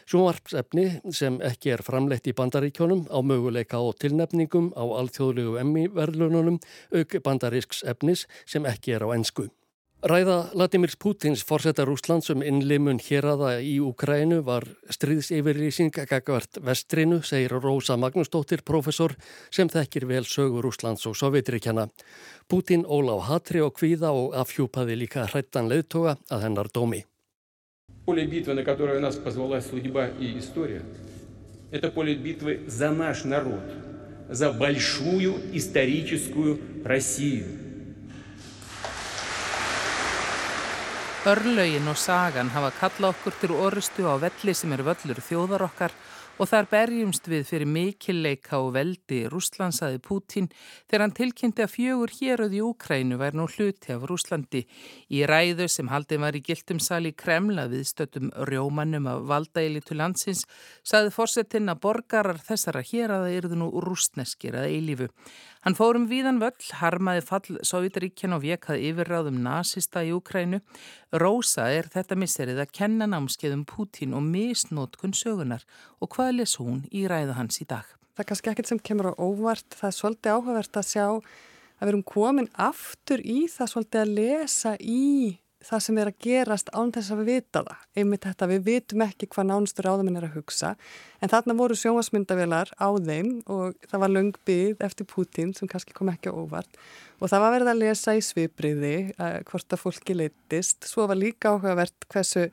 Sjónvarpsefni 0.09 0.87
sem 1.13 1.35
ekki 1.45 1.75
er 1.75 1.83
framleitt 1.85 2.31
í 2.31 2.33
bandaríkjónum 2.37 3.05
á 3.13 3.19
möguleika 3.21 3.77
á 3.77 3.93
tilnefningum 4.01 4.71
á 4.73 4.81
alþjóðlegu 4.81 5.59
emmi-verðlununum 5.61 6.57
auk 6.97 7.17
bandarísks 7.27 7.83
efnis 7.85 8.25
sem 8.49 8.65
ekki 8.65 8.97
er 8.97 9.05
á 9.05 9.13
ennsku. 9.13 9.51
Ræða 9.99 10.55
Latimírs 10.55 10.95
Pútins 10.95 11.43
fórsetar 11.43 11.91
Úslands 11.91 12.31
um 12.31 12.41
innlimun 12.47 13.01
héraða 13.03 13.57
í 13.59 13.81
Ukrænu 13.83 14.45
var 14.47 14.63
stríðseyfirlýsing 14.95 15.91
gagvart 15.91 16.61
vestrinu, 16.63 17.19
segir 17.27 17.59
Rósa 17.59 17.99
Magnúsdóttir, 17.99 18.63
professor 18.63 19.17
sem 19.51 19.69
þekkir 19.69 20.07
vel 20.07 20.23
sögur 20.23 20.71
Úslands 20.71 21.03
og 21.11 21.19
Sovjetrikjana. 21.19 21.89
Pútin 22.47 22.87
óla 22.87 23.19
á 23.19 23.27
hatri 23.27 23.61
og 23.61 23.75
kvíða 23.75 24.15
og 24.15 24.39
afhjúpaði 24.39 25.03
líka 25.03 25.27
hrættan 25.27 25.69
leðtoga 25.69 26.15
að 26.31 26.47
hennar 26.47 26.71
dómi. 26.71 27.08
Поле 28.09 28.25
битвы, 28.25 28.55
на 28.55 28.65
которое 28.65 29.01
нас 29.01 29.17
позвала 29.17 29.61
судьба 29.61 30.09
и 30.09 30.39
история, 30.39 30.81
это 31.71 31.91
поле 31.91 32.15
битвы 32.15 32.61
за 32.67 32.91
наш 32.91 33.25
народ, 33.25 33.61
за 34.31 34.51
большую 34.51 35.37
историческую 35.53 36.59
Россию. 36.87 37.45
Örlaugin 41.27 41.89
og 41.89 41.99
sagan 41.99 42.49
hafa 42.49 42.73
kalla 42.81 43.13
okkur 43.13 43.33
til 43.41 43.53
orustu 43.53 44.09
á 44.09 44.17
velli 44.17 44.55
sem 44.55 44.73
er 44.73 44.81
völlur 44.89 45.21
þjóðar 45.21 45.69
okkar 45.69 45.93
og 46.39 46.47
þar 46.47 46.69
berjumst 46.71 47.27
við 47.27 47.47
fyrir 47.49 47.71
mikilleika 47.71 48.61
og 48.63 48.71
veldi 48.77 49.25
Rúslandsaði 49.31 49.99
Pútín 50.05 50.47
þegar 50.87 51.03
hann 51.05 51.15
tilkynnti 51.17 51.65
að 51.65 51.73
fjögur 51.73 52.13
héröð 52.15 52.55
í 52.55 52.63
Úkrænu 52.63 53.19
væri 53.19 53.41
nú 53.41 53.49
hluti 53.51 53.95
af 53.95 54.07
Rúslandi. 54.07 54.63
Í 55.11 55.25
ræðu 55.27 55.67
sem 55.67 55.91
haldin 55.91 56.23
var 56.23 56.39
í 56.39 56.43
gildum 56.47 56.79
sali 56.79 57.13
Kremla 57.13 57.67
við 57.73 57.89
stöttum 57.91 58.31
rjómanum 58.51 59.11
af 59.11 59.27
valdaeilitu 59.33 59.99
landsins 59.99 60.45
saði 60.87 61.11
fórsetin 61.15 61.73
að 61.73 61.83
borgarar 61.89 62.39
þessara 62.39 62.85
hér 62.87 63.17
að 63.17 63.27
það 63.27 63.39
eruðu 63.41 63.61
nú 63.65 63.71
rúsneskir 63.83 64.61
að 64.63 64.71
eilifu. 64.77 65.11
Hann 65.67 65.75
fórum 65.75 66.07
víðan 66.07 66.39
völl, 66.39 66.55
harmaði 66.79 67.23
fall 67.27 67.59
Sovjetaríkjan 67.67 68.37
og 68.37 68.45
vekað 68.45 68.85
yfirráðum 68.89 69.41
nazista 69.43 70.05
í 70.07 70.13
Ukrænu. 70.15 70.61
Rósa 71.19 71.67
er 71.75 71.91
þetta 71.91 72.19
misserið 72.19 72.63
að 72.63 72.75
kenna 72.79 73.09
námskeiðum 73.11 73.65
Pútín 73.67 74.15
og 74.15 74.23
misnótkun 74.29 75.17
sögunar 75.19 75.67
og 75.99 76.15
hvað 76.15 76.37
les 76.39 76.55
hún 76.63 76.85
í 76.95 77.09
ræða 77.11 77.41
hans 77.41 77.59
í 77.59 77.67
dag? 77.67 77.87
Það 78.15 78.25
er 78.25 78.31
kannski 78.31 78.53
ekkert 78.53 78.71
sem 78.71 78.83
kemur 78.83 79.11
á 79.11 79.15
óvart, 79.19 79.67
það 79.75 79.91
er 79.91 79.99
svolítið 79.99 80.37
áhugavert 80.37 80.79
að 80.79 80.89
sjá 80.93 81.05
að 81.09 81.83
við 81.83 81.91
erum 81.93 82.07
komin 82.07 82.49
aftur 82.55 83.23
í 83.23 83.41
það 83.51 83.73
svolítið 83.73 84.03
að 84.05 84.17
lesa 84.17 84.73
í 84.79 85.05
það 85.65 85.83
sem 85.83 85.99
er 85.99 86.09
að 86.11 86.19
gerast 86.23 86.71
án 86.71 86.93
þess 86.95 87.13
að 87.13 87.21
við 87.23 87.29
vita 87.33 87.63
það. 87.67 87.85
Einmitt 87.99 88.27
þetta, 88.27 88.49
við 88.53 88.65
vitum 88.69 89.05
ekki 89.05 89.29
hvað 89.33 89.49
nánustur 89.49 89.89
áðaminn 89.91 90.19
er 90.21 90.27
að 90.29 90.37
hugsa 90.39 90.75
en 91.19 91.33
þarna 91.33 91.57
voru 91.59 91.79
sjónasmyndavilar 91.79 92.73
á 92.79 92.89
þeim 92.95 93.31
og 93.51 93.79
það 93.91 94.03
var 94.05 94.15
löngbyð 94.15 94.85
eftir 94.89 95.09
Putin 95.11 95.55
sem 95.57 95.71
kannski 95.71 95.97
kom 95.97 96.13
ekki 96.13 96.31
á 96.31 96.39
óvart 96.39 96.79
og 97.19 97.33
það 97.33 97.45
var 97.45 97.55
verið 97.57 97.73
að 97.73 97.83
lesa 97.83 98.15
í 98.15 98.23
svipriði 98.23 98.97
uh, 99.19 99.41
hvort 99.49 99.75
að 99.75 99.83
fólki 99.83 100.19
leittist. 100.19 100.87
Svo 100.87 101.09
var 101.11 101.19
líka 101.19 101.55
áhugavert 101.55 102.07
hversu 102.13 102.47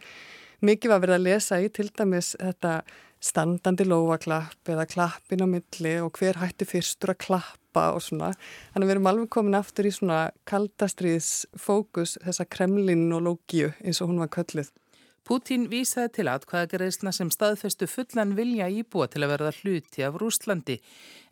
mikið 0.65 0.95
var 0.95 1.03
verið 1.03 1.19
að 1.19 1.27
lesa 1.29 1.61
í 1.61 1.69
til 1.69 1.91
dæmis 1.93 2.33
þetta 2.39 2.79
standandi 3.25 3.85
lóaklapp 3.87 4.73
eða 4.73 4.87
klappin 4.89 5.45
á 5.45 5.47
milli 5.49 5.93
og 6.01 6.17
hver 6.17 6.41
hætti 6.41 6.67
fyrstur 6.69 7.13
að 7.13 7.21
klappa 7.27 7.64
klappa 7.75 7.95
og 7.95 8.03
svona. 8.03 8.31
Þannig 8.73 8.85
að 8.85 8.89
við 8.89 8.95
erum 8.95 9.11
alveg 9.11 9.29
komin 9.29 9.59
aftur 9.59 9.87
í 9.87 9.93
svona 9.93 10.31
kaldastriðs 10.47 11.45
fókus 11.57 12.17
þessa 12.23 12.45
kremlin 12.47 13.11
og 13.13 13.25
lógiu 13.25 13.73
eins 13.83 14.01
og 14.01 14.09
hún 14.09 14.23
var 14.23 14.29
kölluð. 14.29 14.71
Pútín 15.25 15.63
vísaði 15.71 16.11
til 16.19 16.27
atkvæðagreðsna 16.29 17.09
sem 17.09 17.31
staðfestu 17.33 17.87
fullan 17.89 18.35
vilja 18.37 18.67
íbúa 18.69 19.07
til 19.09 19.23
að 19.25 19.31
verða 19.31 19.53
hluti 19.57 20.03
af 20.05 20.19
Rúslandi. 20.21 20.75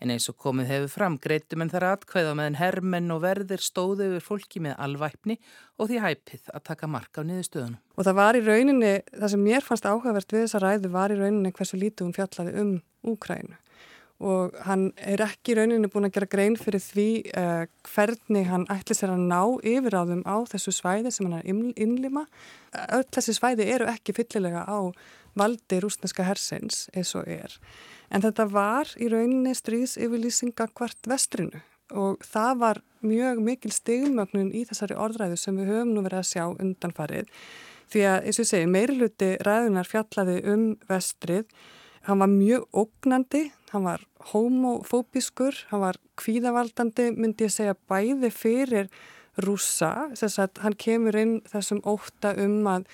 En 0.02 0.10
eins 0.10 0.26
og 0.32 0.40
komið 0.42 0.72
hefur 0.72 0.90
fram 0.96 1.20
greitum 1.22 1.62
en 1.62 1.70
þar 1.70 1.86
atkvæða 1.92 2.34
meðan 2.34 2.58
hermenn 2.58 3.14
og 3.14 3.22
verðir 3.22 3.62
stóðu 3.62 4.08
yfir 4.10 4.26
fólki 4.26 4.64
með 4.66 4.80
alvæpni 4.82 5.38
og 5.78 5.92
því 5.92 6.02
hæpið 6.08 6.50
að 6.58 6.66
taka 6.72 6.90
marka 6.90 7.22
á 7.22 7.28
niðurstöðunum. 7.30 7.78
Og 7.94 8.08
það 8.10 8.18
var 8.18 8.40
í 8.40 8.42
rauninni, 8.48 8.94
það 9.14 9.36
sem 9.36 9.46
mér 9.46 9.68
fannst 9.68 9.86
áhugavert 9.86 10.34
við 10.34 10.48
þessa 10.48 10.64
ræðu 10.66 10.96
var 10.98 11.14
í 11.14 11.20
rauninni 11.22 11.54
hversu 11.54 11.78
lítið 11.78 12.08
hún 12.08 12.18
fjallaði 12.18 12.58
um 12.64 12.80
Úkrænu 13.14 13.60
og 14.24 14.54
hann 14.64 14.88
er 14.98 15.22
ekki 15.26 15.58
rauninni 15.58 15.90
búin 15.92 16.08
að 16.08 16.16
gera 16.18 16.30
grein 16.32 16.56
fyrir 16.60 16.82
því 16.84 17.08
uh, 17.36 17.66
hvernig 17.92 18.48
hann 18.48 18.64
ætli 18.72 18.96
sér 18.96 19.14
að 19.16 19.26
ná 19.28 19.42
yfir 19.60 19.98
á 20.00 20.04
þeim 20.08 20.24
á 20.24 20.38
þessu 20.54 20.74
svæði 20.76 21.12
sem 21.12 21.28
hann 21.28 21.42
er 21.42 21.76
innlima. 21.84 22.24
Öll 22.96 23.04
þessi 23.12 23.36
svæði 23.38 23.68
eru 23.76 23.90
ekki 23.92 24.16
fyllilega 24.16 24.64
á 24.64 24.80
valdi 25.40 25.82
rúsneska 25.84 26.26
hersins 26.28 26.88
eins 26.94 27.14
og 27.20 27.28
er. 27.28 27.58
En 28.14 28.24
þetta 28.24 28.48
var 28.52 28.90
í 29.02 29.10
rauninni 29.12 29.54
stríðs 29.58 29.98
yfirlýsinga 30.02 30.70
hvart 30.78 31.10
vestrinu 31.10 31.64
og 31.94 32.24
það 32.26 32.58
var 32.62 32.82
mjög 33.06 33.44
mikil 33.44 33.74
stigmögnun 33.76 34.54
í 34.56 34.64
þessari 34.70 34.98
orðræðu 34.98 35.38
sem 35.38 35.58
við 35.60 35.72
höfum 35.74 35.94
nú 35.94 36.04
verið 36.06 36.22
að 36.22 36.30
sjá 36.32 36.44
undanfarið. 36.54 37.30
Því 37.92 38.04
að, 38.10 38.18
eins 38.24 38.40
og 38.40 38.46
ég 38.46 38.50
segi, 38.50 38.70
meiri 38.72 38.98
hluti 38.98 39.30
ræðunar 39.46 39.90
fjallaði 39.90 40.38
um 40.50 40.64
vestrið 40.90 41.50
Hann 42.04 42.20
var 42.20 42.28
mjög 42.28 42.68
ógnandi, 42.76 43.46
hann 43.72 43.86
var 43.88 44.02
homofóbiskur, 44.34 45.56
hann 45.70 45.86
var 45.86 46.00
kvíðavaldandi, 46.20 47.14
myndi 47.16 47.48
ég 47.48 47.54
segja 47.54 47.78
bæði 47.88 48.28
fyrir 48.36 48.90
rúsa, 49.40 50.10
þess 50.12 50.42
að 50.44 50.64
hann 50.66 50.76
kemur 50.76 51.16
inn 51.16 51.38
þessum 51.48 51.80
óta 51.88 52.34
um 52.44 52.68
að, 52.68 52.90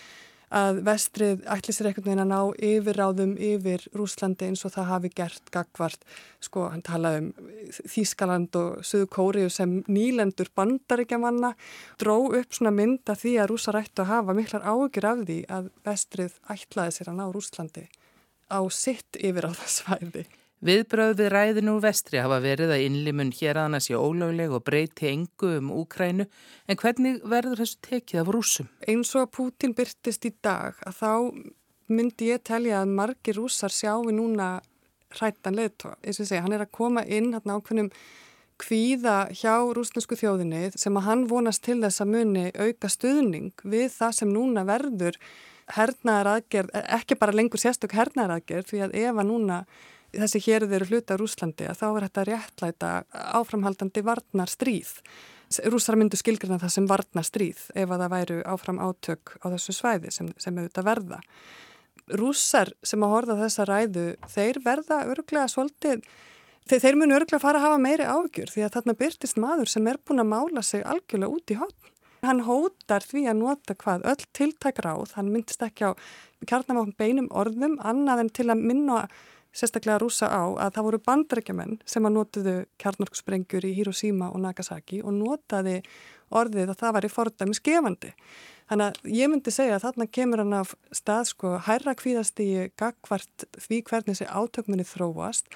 að 0.53 0.83
vestrið 0.85 1.41
ætli 1.55 1.73
sér 1.73 1.89
einhvern 1.89 2.05
veginn 2.05 2.23
að 2.23 2.29
ná 2.29 2.61
yfirráðum 2.69 3.33
yfir 3.49 3.89
Rúslandi 3.97 4.45
eins 4.45 4.61
og 4.69 4.75
það 4.77 4.91
hafi 4.93 5.11
gert 5.17 5.51
gagvart, 5.57 6.05
sko 6.45 6.69
hann 6.69 6.85
talaði 6.85 7.23
um 7.25 7.51
Þískaland 7.89 8.61
og 8.61 8.85
Suðu 8.85 9.09
Kóriu 9.17 9.49
sem 9.49 9.79
nýlendur 9.89 10.53
bandaríkja 10.53 11.17
manna, 11.17 11.55
dró 11.97 12.19
upp 12.29 12.53
svona 12.53 12.77
mynda 12.77 13.17
því 13.17 13.39
að 13.41 13.55
rúsa 13.55 13.73
rættu 13.73 14.05
að 14.05 14.13
hafa 14.13 14.37
miklar 14.37 14.69
ágjur 14.69 15.09
af 15.15 15.25
því 15.25 15.39
að 15.57 15.73
vestrið 15.89 16.37
ætlaði 16.53 16.99
sér 16.99 17.11
að 17.15 17.19
ná 17.23 17.25
Rúslandi 17.33 17.89
á 18.49 18.59
sitt 18.73 19.19
yfir 19.21 19.47
á 19.47 19.51
það 19.53 19.73
svæði. 19.77 20.25
Viðbröð 20.59 21.13
við 21.21 21.29
ræðinu 21.31 21.77
úr 21.77 21.83
vestri 21.85 22.19
hafa 22.19 22.41
verið 22.43 22.73
að 22.75 22.81
innlimun 22.83 23.29
hér 23.31 23.61
aðna 23.61 23.79
sé 23.79 23.95
ólögleg 23.95 24.51
og 24.51 24.65
breyti 24.67 25.07
engu 25.07 25.53
um 25.55 25.69
Úkrænu 25.71 26.25
en 26.67 26.79
hvernig 26.81 27.21
verður 27.23 27.61
þessu 27.61 27.79
tekið 27.87 28.21
af 28.25 28.31
rúsum? 28.35 28.67
Eins 28.83 29.13
og 29.15 29.23
að 29.23 29.31
Pútin 29.37 29.75
byrtist 29.77 30.27
í 30.27 30.33
dag 30.43 30.75
að 30.83 30.97
þá 30.99 31.11
myndi 31.95 32.33
ég 32.33 32.43
telja 32.43 32.81
að 32.81 32.91
margi 32.99 33.37
rúsar 33.37 33.71
sjáu 33.71 34.11
núna 34.11 34.57
hrættan 35.15 35.55
leðtóa. 35.55 35.95
Hann 36.03 36.57
er 36.57 36.65
að 36.65 36.75
koma 36.75 37.05
inn 37.07 37.31
hérna 37.33 37.55
ákveðnum 37.55 37.93
kvíða 38.59 39.29
hjá 39.31 39.55
rúsnesku 39.71 40.17
þjóðinni 40.19 40.73
sem 40.75 40.97
að 40.99 41.07
hann 41.07 41.27
vonast 41.31 41.63
til 41.63 41.79
þess 41.79 42.03
að 42.03 42.11
muni 42.17 42.49
auka 42.51 42.91
stuðning 42.91 43.63
við 43.63 43.87
það 43.95 44.17
sem 44.19 44.33
núna 44.35 44.65
verður 44.67 45.15
hernaðar 45.75 46.31
aðgerð, 46.35 46.75
ekki 46.99 47.17
bara 47.19 47.35
lengur 47.35 47.61
sérstök 47.61 47.95
hernaðar 47.97 48.39
aðgerð 48.39 48.69
því 48.71 48.83
að 48.85 48.95
ef 49.03 49.21
að 49.21 49.29
núna 49.29 49.63
þessi 50.13 50.41
hérið 50.47 50.77
eru 50.77 50.87
hluta 50.89 51.17
á 51.17 51.19
Rúslandi 51.21 51.67
að 51.69 51.81
þá 51.81 51.87
er 51.89 52.05
þetta 52.07 52.25
réttlæta 52.29 52.91
áframhaldandi 53.37 54.03
varnar 54.05 54.49
stríð. 54.49 54.95
Rúsar 55.69 55.97
myndu 55.97 56.17
skilgrina 56.17 56.59
það 56.61 56.73
sem 56.75 56.87
varnar 56.89 57.25
stríð 57.25 57.61
ef 57.73 57.89
að 57.89 58.03
það 58.03 58.13
væru 58.13 58.39
áfram 58.53 58.81
átök 58.81 59.35
á 59.41 59.45
þessu 59.53 59.75
svæði 59.77 60.13
sem, 60.13 60.31
sem 60.37 60.57
auðvitað 60.57 60.89
verða. 60.89 61.19
Rúsar 62.19 62.73
sem 62.85 63.05
að 63.05 63.13
horfa 63.13 63.37
þessa 63.43 63.65
ræðu, 63.69 64.07
þeir 64.29 64.59
verða 64.65 64.99
örglega 65.09 65.49
svolítið, 65.49 66.05
þeir, 66.69 66.83
þeir 66.85 66.99
munu 67.01 67.17
örglega 67.17 67.41
fara 67.41 67.61
að 67.61 67.67
hafa 67.67 67.81
meiri 67.81 68.09
ágjur 68.09 68.53
því 68.53 68.65
að 68.65 68.75
þarna 68.77 68.97
byrtist 69.01 69.41
maður 69.41 69.73
sem 69.73 69.89
er 69.89 70.01
búin 70.01 70.23
að 70.23 70.31
mála 70.33 70.65
sig 70.65 70.85
algjörlega 70.85 71.33
út 71.33 71.53
í 71.53 71.59
hotn. 71.59 71.93
Hann 72.25 72.43
hótar 72.47 73.05
því 73.05 73.25
að 73.31 73.41
nota 73.41 73.75
hvað 73.79 74.05
öll 74.11 74.23
tiltæk 74.35 74.81
ráð, 74.83 75.15
hann 75.15 75.31
myndist 75.31 75.63
ekki 75.63 75.87
á 75.87 75.91
kjarnamákn 76.47 76.95
beinum 76.99 77.29
orðum 77.31 77.77
annað 77.79 78.25
en 78.25 78.31
til 78.35 78.49
að 78.51 78.63
minna 78.63 79.03
sérstaklega 79.55 79.97
rúsa 80.01 80.29
á 80.29 80.43
að 80.61 80.75
það 80.75 80.85
voru 80.87 80.99
bandrækjumenn 81.07 81.79
sem 81.89 82.05
að 82.05 82.15
notuðu 82.17 82.55
kjarnorksprengjur 82.81 83.65
í 83.65 83.73
Hiroshima 83.79 84.29
og 84.29 84.43
Nagasaki 84.43 85.01
og 85.01 85.15
notaði 85.15 85.79
orðið 86.29 86.73
að 86.73 86.79
það 86.83 86.95
var 86.95 87.07
í 87.07 87.11
fordæmi 87.13 87.57
skefandi. 87.57 88.13
Þannig 88.69 88.85
að 88.85 89.15
ég 89.17 89.31
myndi 89.31 89.53
segja 89.53 89.79
að 89.79 89.85
þarna 89.87 90.07
kemur 90.13 90.43
hann 90.43 90.57
af 90.59 90.75
stað 90.93 91.31
sko 91.31 91.55
hærra 91.65 91.95
kvíðast 91.97 92.41
í 92.43 92.49
gagvart 92.77 93.47
því 93.57 93.81
hvernig 93.89 94.13
þessi 94.13 94.29
átökminni 94.29 94.85
þróast. 94.85 95.49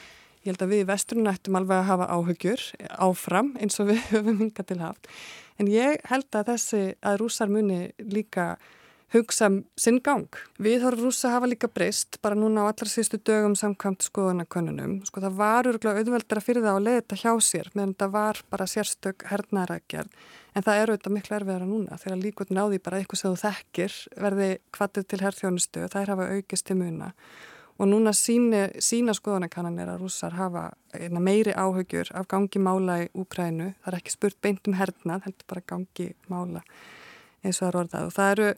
Ég 0.43 0.51
held 0.51 0.65
að 0.65 0.73
við 0.73 0.83
í 0.83 0.89
vesturinn 0.91 1.31
ættum 1.31 1.55
alveg 1.59 1.81
að 1.81 1.89
hafa 1.89 2.09
áhugjur 2.12 2.63
áfram 3.00 3.53
eins 3.63 3.79
og 3.79 3.91
við 3.93 4.05
höfum 4.12 4.41
hingað 4.43 4.69
til 4.73 4.79
haft 4.83 5.12
en 5.62 5.69
ég 5.71 6.01
held 6.09 6.29
að 6.35 6.53
þessi 6.53 6.85
að 7.05 7.19
rúsar 7.21 7.51
muni 7.51 7.83
líka 8.00 8.55
hugsa 9.13 9.50
sinn 9.77 10.00
gang. 10.01 10.25
Við 10.62 10.83
horfum 10.88 11.12
rúsa 11.12 11.29
hafa 11.35 11.50
líka 11.50 11.69
breyst 11.69 12.17
bara 12.25 12.38
núna 12.38 12.65
á 12.65 12.69
allra 12.71 12.89
síðustu 12.89 13.19
dögum 13.21 13.53
samkvæmt 13.57 14.07
skoðanakönnunum. 14.07 14.95
Sko 15.05 15.21
það 15.21 15.38
var 15.38 15.69
örgulega 15.69 16.01
auðveldra 16.01 16.41
fyrir 16.41 16.65
það 16.65 16.79
að 16.79 16.88
leiða 16.88 17.01
þetta 17.01 17.19
hjá 17.21 17.33
sér 17.47 17.69
meðan 17.75 17.95
það 18.01 18.15
var 18.17 18.41
bara 18.50 18.69
sérstök 18.73 19.27
hernaðarækjar 19.29 20.09
en 20.53 20.65
það 20.65 20.81
eru 20.81 20.95
auðvitað 20.95 21.17
miklu 21.17 21.38
erfiðara 21.38 21.69
núna 21.69 22.01
þegar 22.01 22.21
líkot 22.23 22.53
náði 22.53 22.81
bara 22.83 23.01
eitthvað 23.01 23.21
sem 23.21 23.33
þú 23.33 23.41
þekkir 23.43 23.97
verði 24.25 24.50
kvatið 24.73 25.09
til 25.09 25.23
herþjónustu 25.27 25.85
og 25.85 25.93
þær 25.93 26.13
hafa 26.15 26.29
aukist 26.33 26.69
til 26.69 26.79
muna 26.81 27.13
og 27.80 27.89
núna 27.89 28.13
síni, 28.13 28.68
sína 28.84 29.15
skoðanakannanir 29.18 29.89
að 29.94 30.03
rússar 30.03 30.36
hafa 30.38 30.70
meiri 31.18 31.56
áhugjur 31.58 32.12
af 32.13 32.27
gangi 32.30 32.62
mála 32.62 33.00
í 33.06 33.10
Úkrænu. 33.18 33.74
Það 33.82 33.89
er 33.92 34.00
ekki 34.00 34.13
spurt 34.13 34.39
beint 34.42 34.70
um 34.70 34.77
hernað, 34.77 35.25
heldur 35.25 35.50
bara 35.50 35.65
gangi 35.74 36.13
mála 36.30 36.62
eins 37.44 37.60
og 37.60 37.65
það 37.65 37.70
er 37.70 37.80
orðað. 37.82 38.08
Og 38.08 38.15
það 38.18 38.34
eru 38.34 38.50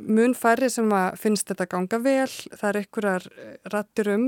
mun 0.00 0.34
færri 0.36 0.70
sem 0.72 0.92
að 0.96 1.18
finnst 1.20 1.50
þetta 1.50 1.66
ganga 1.70 2.00
vel. 2.02 2.30
Það 2.56 2.68
eru 2.70 2.82
einhverjar 2.82 3.26
rattir 3.72 4.10
um 4.14 4.24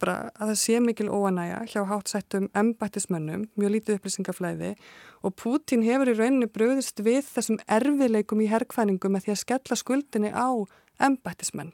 bara, 0.00 0.16
að 0.34 0.52
það 0.52 0.60
sé 0.62 0.78
mikil 0.82 1.10
óanæja 1.10 1.60
hjá 1.72 1.82
hátsættum 1.90 2.48
embættismönnum, 2.56 3.48
mjög 3.58 3.74
lítið 3.76 3.98
upplýsingaflæði 3.98 4.72
og 5.24 5.36
Pútín 5.40 5.84
hefur 5.86 6.12
í 6.12 6.16
rauninu 6.18 6.48
bröðist 6.52 7.00
við 7.04 7.24
þessum 7.28 7.60
erfileikum 7.64 8.42
í 8.44 8.48
herrkvæningum 8.50 9.14
með 9.16 9.26
því 9.26 9.34
að 9.34 9.42
skella 9.42 9.78
skuldinni 9.80 10.32
á 10.32 10.48
embættismenn 11.02 11.72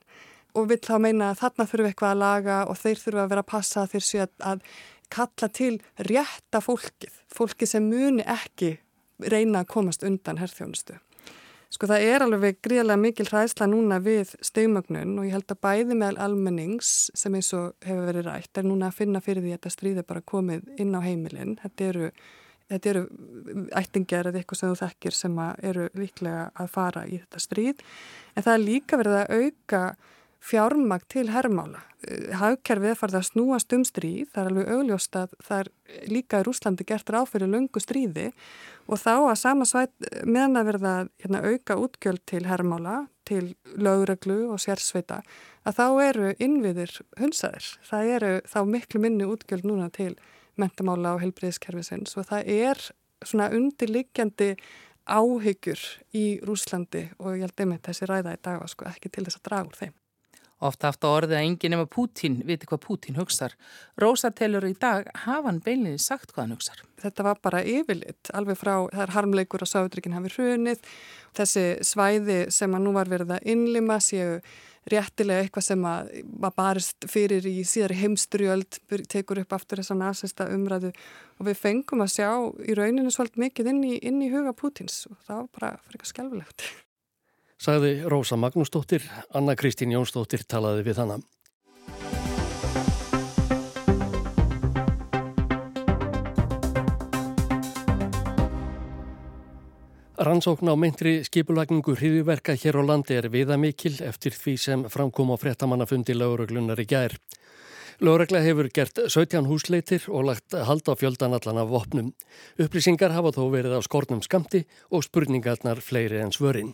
og 0.54 0.70
vill 0.70 0.80
þá 0.84 0.94
meina 1.02 1.30
að 1.30 1.42
þarna 1.42 1.66
þurfum 1.66 1.86
við 1.86 1.92
eitthvað 1.92 2.14
að 2.14 2.22
laga 2.22 2.62
og 2.66 2.80
þeir 2.80 3.02
þurfum 3.02 3.24
að 3.24 3.30
vera 3.34 3.44
að 3.44 3.52
passa 3.52 3.86
þeir 3.90 4.06
séu 4.06 4.22
að, 4.24 4.32
að 4.52 4.64
kalla 5.10 5.50
til 5.50 5.74
rétta 6.08 6.62
fólkið, 6.64 7.20
fólkið 7.34 7.72
sem 7.74 7.86
muni 7.90 8.26
ekki 8.26 8.76
reyna 9.20 9.64
að 9.64 9.72
komast 9.74 10.04
undan 10.06 10.40
herrþjónustu. 10.40 10.98
Sko 11.70 11.86
það 11.86 12.02
er 12.02 12.22
alveg 12.24 12.56
gríðarlega 12.66 12.98
mikil 12.98 13.28
hræðsla 13.28 13.68
núna 13.70 14.00
við 14.02 14.32
stegmögnun 14.42 15.20
og 15.20 15.28
ég 15.28 15.36
held 15.36 15.52
að 15.54 15.60
bæði 15.62 15.96
meðal 16.00 16.24
almennings 16.24 16.88
sem 17.14 17.36
eins 17.38 17.52
og 17.54 17.76
hefur 17.86 18.08
verið 18.08 18.26
rætt 18.26 18.58
er 18.58 18.66
núna 18.66 18.88
að 18.90 18.96
finna 18.98 19.22
fyrir 19.22 19.44
því 19.44 19.52
að 19.52 19.58
þetta 19.58 19.72
stríði 19.76 20.04
bara 20.08 20.24
komið 20.32 20.64
inn 20.82 20.96
á 20.98 21.00
heimilin. 21.04 21.54
Þetta 21.62 21.86
eru, 21.92 22.08
þetta 22.72 22.90
eru 22.90 23.04
ættingar 23.78 24.30
eða 24.32 24.42
eitthvað 24.42 24.62
sem 24.62 24.72
þú 24.72 24.80
þekkir 24.80 25.18
sem 25.20 25.38
eru 25.70 25.86
líklega 26.00 26.48
að 26.58 26.72
fara 26.74 27.04
í 27.06 27.20
þetta 27.20 27.44
stríð 27.46 27.86
en 28.34 28.46
það 28.48 28.54
er 28.56 28.66
líka 28.66 29.00
verið 29.04 29.20
að 29.20 29.36
auka 29.38 29.84
fjármag 30.40 31.04
til 31.08 31.28
herrmála. 31.30 31.82
Eh, 32.08 32.32
hagkerfið 32.40 32.96
farið 32.96 33.18
að 33.18 33.26
snúast 33.28 33.74
um 33.76 33.84
stríð, 33.84 34.30
það 34.32 34.42
er 34.42 34.50
alveg 34.50 34.72
augljóst 34.74 35.16
að 35.20 35.34
það 35.44 35.60
er 35.60 35.70
líka 36.08 36.40
í 36.40 36.46
Rúslandi 36.46 36.86
gert 36.88 37.12
ráð 37.12 37.28
fyrir 37.34 37.52
lungu 37.52 37.82
stríði 37.82 38.30
og 38.88 39.00
þá 39.02 39.14
að 39.18 39.40
sama 39.42 39.68
svæt 39.68 39.92
meðan 40.24 40.60
að 40.60 40.70
verða 40.72 40.94
hérna, 41.20 41.42
auka 41.44 41.76
útgjöld 41.76 42.24
til 42.26 42.44
herrmála, 42.48 43.06
til 43.28 43.54
lögreglu 43.76 44.48
og 44.50 44.58
sérsveita, 44.62 45.20
að 45.68 45.76
þá 45.76 45.86
eru 46.08 46.32
innviðir 46.40 46.96
hunsaðir. 47.20 47.68
Það 47.86 48.12
eru 48.16 48.32
þá 48.48 48.60
miklu 48.66 49.04
minni 49.04 49.28
útgjöld 49.28 49.68
núna 49.68 49.90
til 49.92 50.14
mentamála 50.58 51.14
og 51.16 51.24
helbriðiskerfisins 51.24 52.16
og 52.16 52.26
það 52.32 52.48
er 52.56 52.86
svona 53.20 53.50
undirliggjandi 53.52 54.54
áhyggjur 55.10 55.80
í 56.16 56.24
Rúslandi 56.46 57.08
og 57.18 57.34
ég 57.36 57.44
held 57.44 57.62
einmitt 57.64 57.88
þessi 57.88 58.08
ræða 58.08 58.36
í 58.36 58.42
dag 58.42 58.60
var 58.62 58.70
sko 58.70 58.88
ekki 58.88 59.12
til 59.12 59.26
þess 59.26 59.40
að 59.40 59.48
draga 59.48 59.68
úr 59.68 59.80
þeim. 59.80 59.99
Ofta 60.60 60.90
aftur 60.90 61.14
orðið 61.16 61.38
að 61.38 61.46
enginn 61.46 61.72
nema 61.74 61.86
Pútín 61.88 62.40
viti 62.44 62.68
hvað 62.68 62.82
Pútín 62.84 63.16
hugsar. 63.16 63.54
Rósa 64.00 64.28
telur 64.36 64.66
í 64.68 64.74
dag 64.76 65.06
hafa 65.24 65.48
hann 65.48 65.60
beilinni 65.64 66.00
sagt 66.00 66.34
hvað 66.34 66.42
hann 66.42 66.56
hugsar. 66.56 66.82
Þetta 67.00 67.24
var 67.24 67.38
bara 67.40 67.62
yfirlitt, 67.64 68.28
alveg 68.36 68.58
frá 68.60 68.74
það 68.90 69.04
er 69.06 69.14
harmleikur 69.14 69.64
að 69.64 69.70
Sáðuríkinn 69.72 70.16
hafi 70.18 70.34
hrunið. 70.34 70.82
Þessi 71.38 71.64
svæði 71.86 72.42
sem 72.52 72.76
að 72.76 72.84
nú 72.84 72.92
var 72.96 73.08
verið 73.08 73.32
að 73.38 73.48
innlima 73.54 73.96
séu 74.04 74.36
réttilega 74.90 75.44
eitthvað 75.44 75.66
sem 75.66 75.88
að 75.88 76.12
var 76.44 76.54
barist 76.56 77.08
fyrir 77.08 77.46
í 77.48 77.64
síðari 77.68 77.98
heimsturjöld 78.00 78.80
tekur 79.12 79.42
upp 79.42 79.56
aftur 79.56 79.80
þess 79.80 79.94
að 79.94 80.02
nasista 80.02 80.48
umræðu 80.52 80.92
og 80.92 81.48
við 81.48 81.60
fengum 81.60 82.04
að 82.04 82.14
sjá 82.16 82.30
í 82.64 82.76
rauninu 82.76 83.12
svolítið 83.12 83.44
mikið 83.44 83.72
inn 83.74 83.82
í, 83.84 83.96
inn 84.00 84.22
í 84.24 84.30
huga 84.32 84.56
Pútins 84.56 85.02
og 85.10 85.18
það 85.26 85.42
var 85.42 85.50
bara 85.58 85.74
fyrir 85.84 85.98
eitthvað 85.98 86.14
skjálfilegt. 86.14 86.70
Sagði 87.60 87.98
Rósa 88.08 88.38
Magnúsdóttir, 88.40 89.02
Anna 89.36 89.52
Kristín 89.52 89.92
Jónsdóttir 89.92 90.46
talaði 90.48 90.86
við 90.86 91.02
hana. 91.02 91.18
Rannsókn 100.20 100.72
á 100.72 100.76
myndri 100.76 101.20
skipulagningu 101.28 101.98
hriðiverka 102.00 102.56
hér 102.56 102.80
á 102.80 102.82
landi 102.84 103.20
er 103.20 103.28
viðamikil 103.28 103.98
eftir 104.08 104.32
því 104.32 104.56
sem 104.56 104.88
framkom 104.88 105.32
á 105.32 105.36
frettamannafundi 105.40 106.16
lauruglunar 106.16 106.80
í 106.80 106.88
gær. 106.88 107.16
Laurugla 108.00 108.40
hefur 108.40 108.72
gert 108.72 109.04
17 109.04 109.44
húsleitir 109.48 110.08
og 110.08 110.30
lagt 110.32 110.56
hald 110.56 110.88
á 110.88 110.96
fjöldan 110.96 111.36
allan 111.36 111.60
af 111.60 111.68
vopnum. 111.68 112.14
Upplýsingar 112.56 113.12
hafa 113.12 113.36
þó 113.36 113.50
verið 113.52 113.76
á 113.76 113.80
skornum 113.84 114.24
skamti 114.24 114.64
og 114.88 115.04
spurningarnar 115.04 115.84
fleiri 115.84 116.24
en 116.24 116.32
svörinn. 116.32 116.72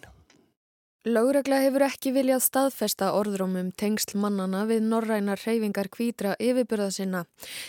Lágregla 1.06 1.60
hefur 1.62 1.84
ekki 1.86 2.10
viljað 2.10 2.40
staðfesta 2.42 3.12
orðrómum 3.14 3.68
tengsl 3.78 4.16
mannana 4.18 4.64
við 4.66 4.88
norrænar 4.90 5.38
hreyfingar 5.38 5.86
kvítra 5.94 6.32
yfirbyrða 6.42 6.88
sinna 6.96 7.20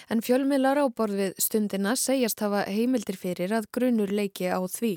en 0.10 0.24
fjölmiðlar 0.26 0.82
á 0.82 0.86
borð 0.90 1.20
við 1.22 1.38
stundina 1.46 1.94
segjast 2.02 2.42
hafa 2.42 2.64
heimildir 2.66 3.22
fyrir 3.22 3.54
að 3.54 3.70
grunur 3.78 4.10
leiki 4.10 4.50
á 4.50 4.58
því. 4.58 4.96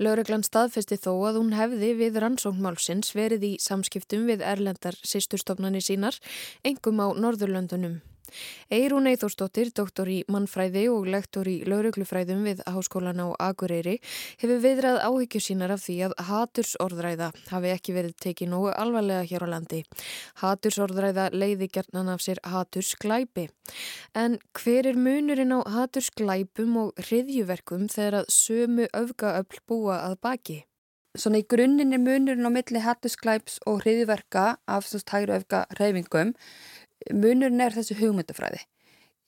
Lágreglan 0.00 0.48
staðfesti 0.48 0.96
þó 0.96 1.12
að 1.28 1.42
hún 1.42 1.56
hefði 1.60 1.92
við 2.00 2.20
rannsóknmálsins 2.24 3.12
verið 3.12 3.44
í 3.50 3.56
samskiptum 3.60 4.24
við 4.32 4.48
erlendar 4.48 4.96
sýsturstofnani 5.04 5.84
sínar, 5.84 6.16
engum 6.64 7.04
á 7.04 7.12
Norðurlöndunum. 7.20 8.00
Eirún 8.70 9.08
Eithórsdóttir, 9.10 9.72
doktor 9.76 10.10
í 10.10 10.18
mannfræði 10.30 10.84
og 10.92 11.08
lektor 11.12 11.48
í 11.48 11.56
lauruglufræðum 11.68 12.44
við 12.46 12.62
Háskólan 12.68 13.22
á 13.24 13.28
Akureyri 13.48 13.98
hefur 14.40 14.62
viðrað 14.64 15.00
áhyggjur 15.06 15.44
sínar 15.44 15.74
af 15.74 15.84
því 15.84 15.98
að 16.08 16.16
hatursorðræða 16.28 17.30
hafi 17.50 17.72
ekki 17.74 17.96
verið 17.96 18.16
tekið 18.24 18.52
nógu 18.52 18.72
alvarlega 18.74 19.26
hér 19.30 19.46
á 19.46 19.48
landi. 19.54 19.82
Hatursorðræða 20.42 21.28
leiði 21.34 21.70
gerðnan 21.72 22.12
af 22.14 22.24
sér 22.24 22.42
hatursglæpi. 22.44 23.48
En 24.14 24.38
hver 24.56 24.92
er 24.92 24.98
munurinn 24.98 25.56
á 25.56 25.60
hatursglæpum 25.74 26.80
og 26.84 27.04
hriðjuverkum 27.08 27.88
þegar 27.92 28.22
að 28.22 28.32
sömu 28.34 28.88
öfgaöfl 28.96 29.62
búa 29.68 30.02
að 30.08 30.18
baki? 30.24 30.62
Svona 31.18 31.40
í 31.40 31.46
grunninn 31.50 31.94
er 31.96 32.02
munurinn 32.02 32.46
á 32.46 32.52
milli 32.52 32.80
hatursglæps 32.84 33.56
og 33.66 33.80
hriðjuverka 33.82 34.44
af 34.70 34.86
svo 34.86 35.00
stæru 35.02 35.34
öfga 35.38 35.64
reyfingum 35.80 36.34
munurinn 37.12 37.62
er 37.64 37.74
þessu 37.76 37.96
hugmyndafræði. 37.98 38.60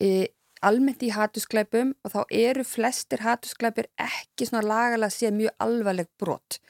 E, 0.00 0.28
almennt 0.66 1.02
í 1.04 1.12
hatuskleipum 1.14 1.94
og 2.04 2.14
þá 2.14 2.20
eru 2.36 2.64
flestir 2.68 3.22
hatuskleipir 3.24 3.88
ekki 4.00 4.48
svona 4.48 4.66
lagalega 4.66 5.14
séð 5.14 5.36
mjög 5.38 5.66
alvarleg 5.66 6.10
brot. 6.20 6.60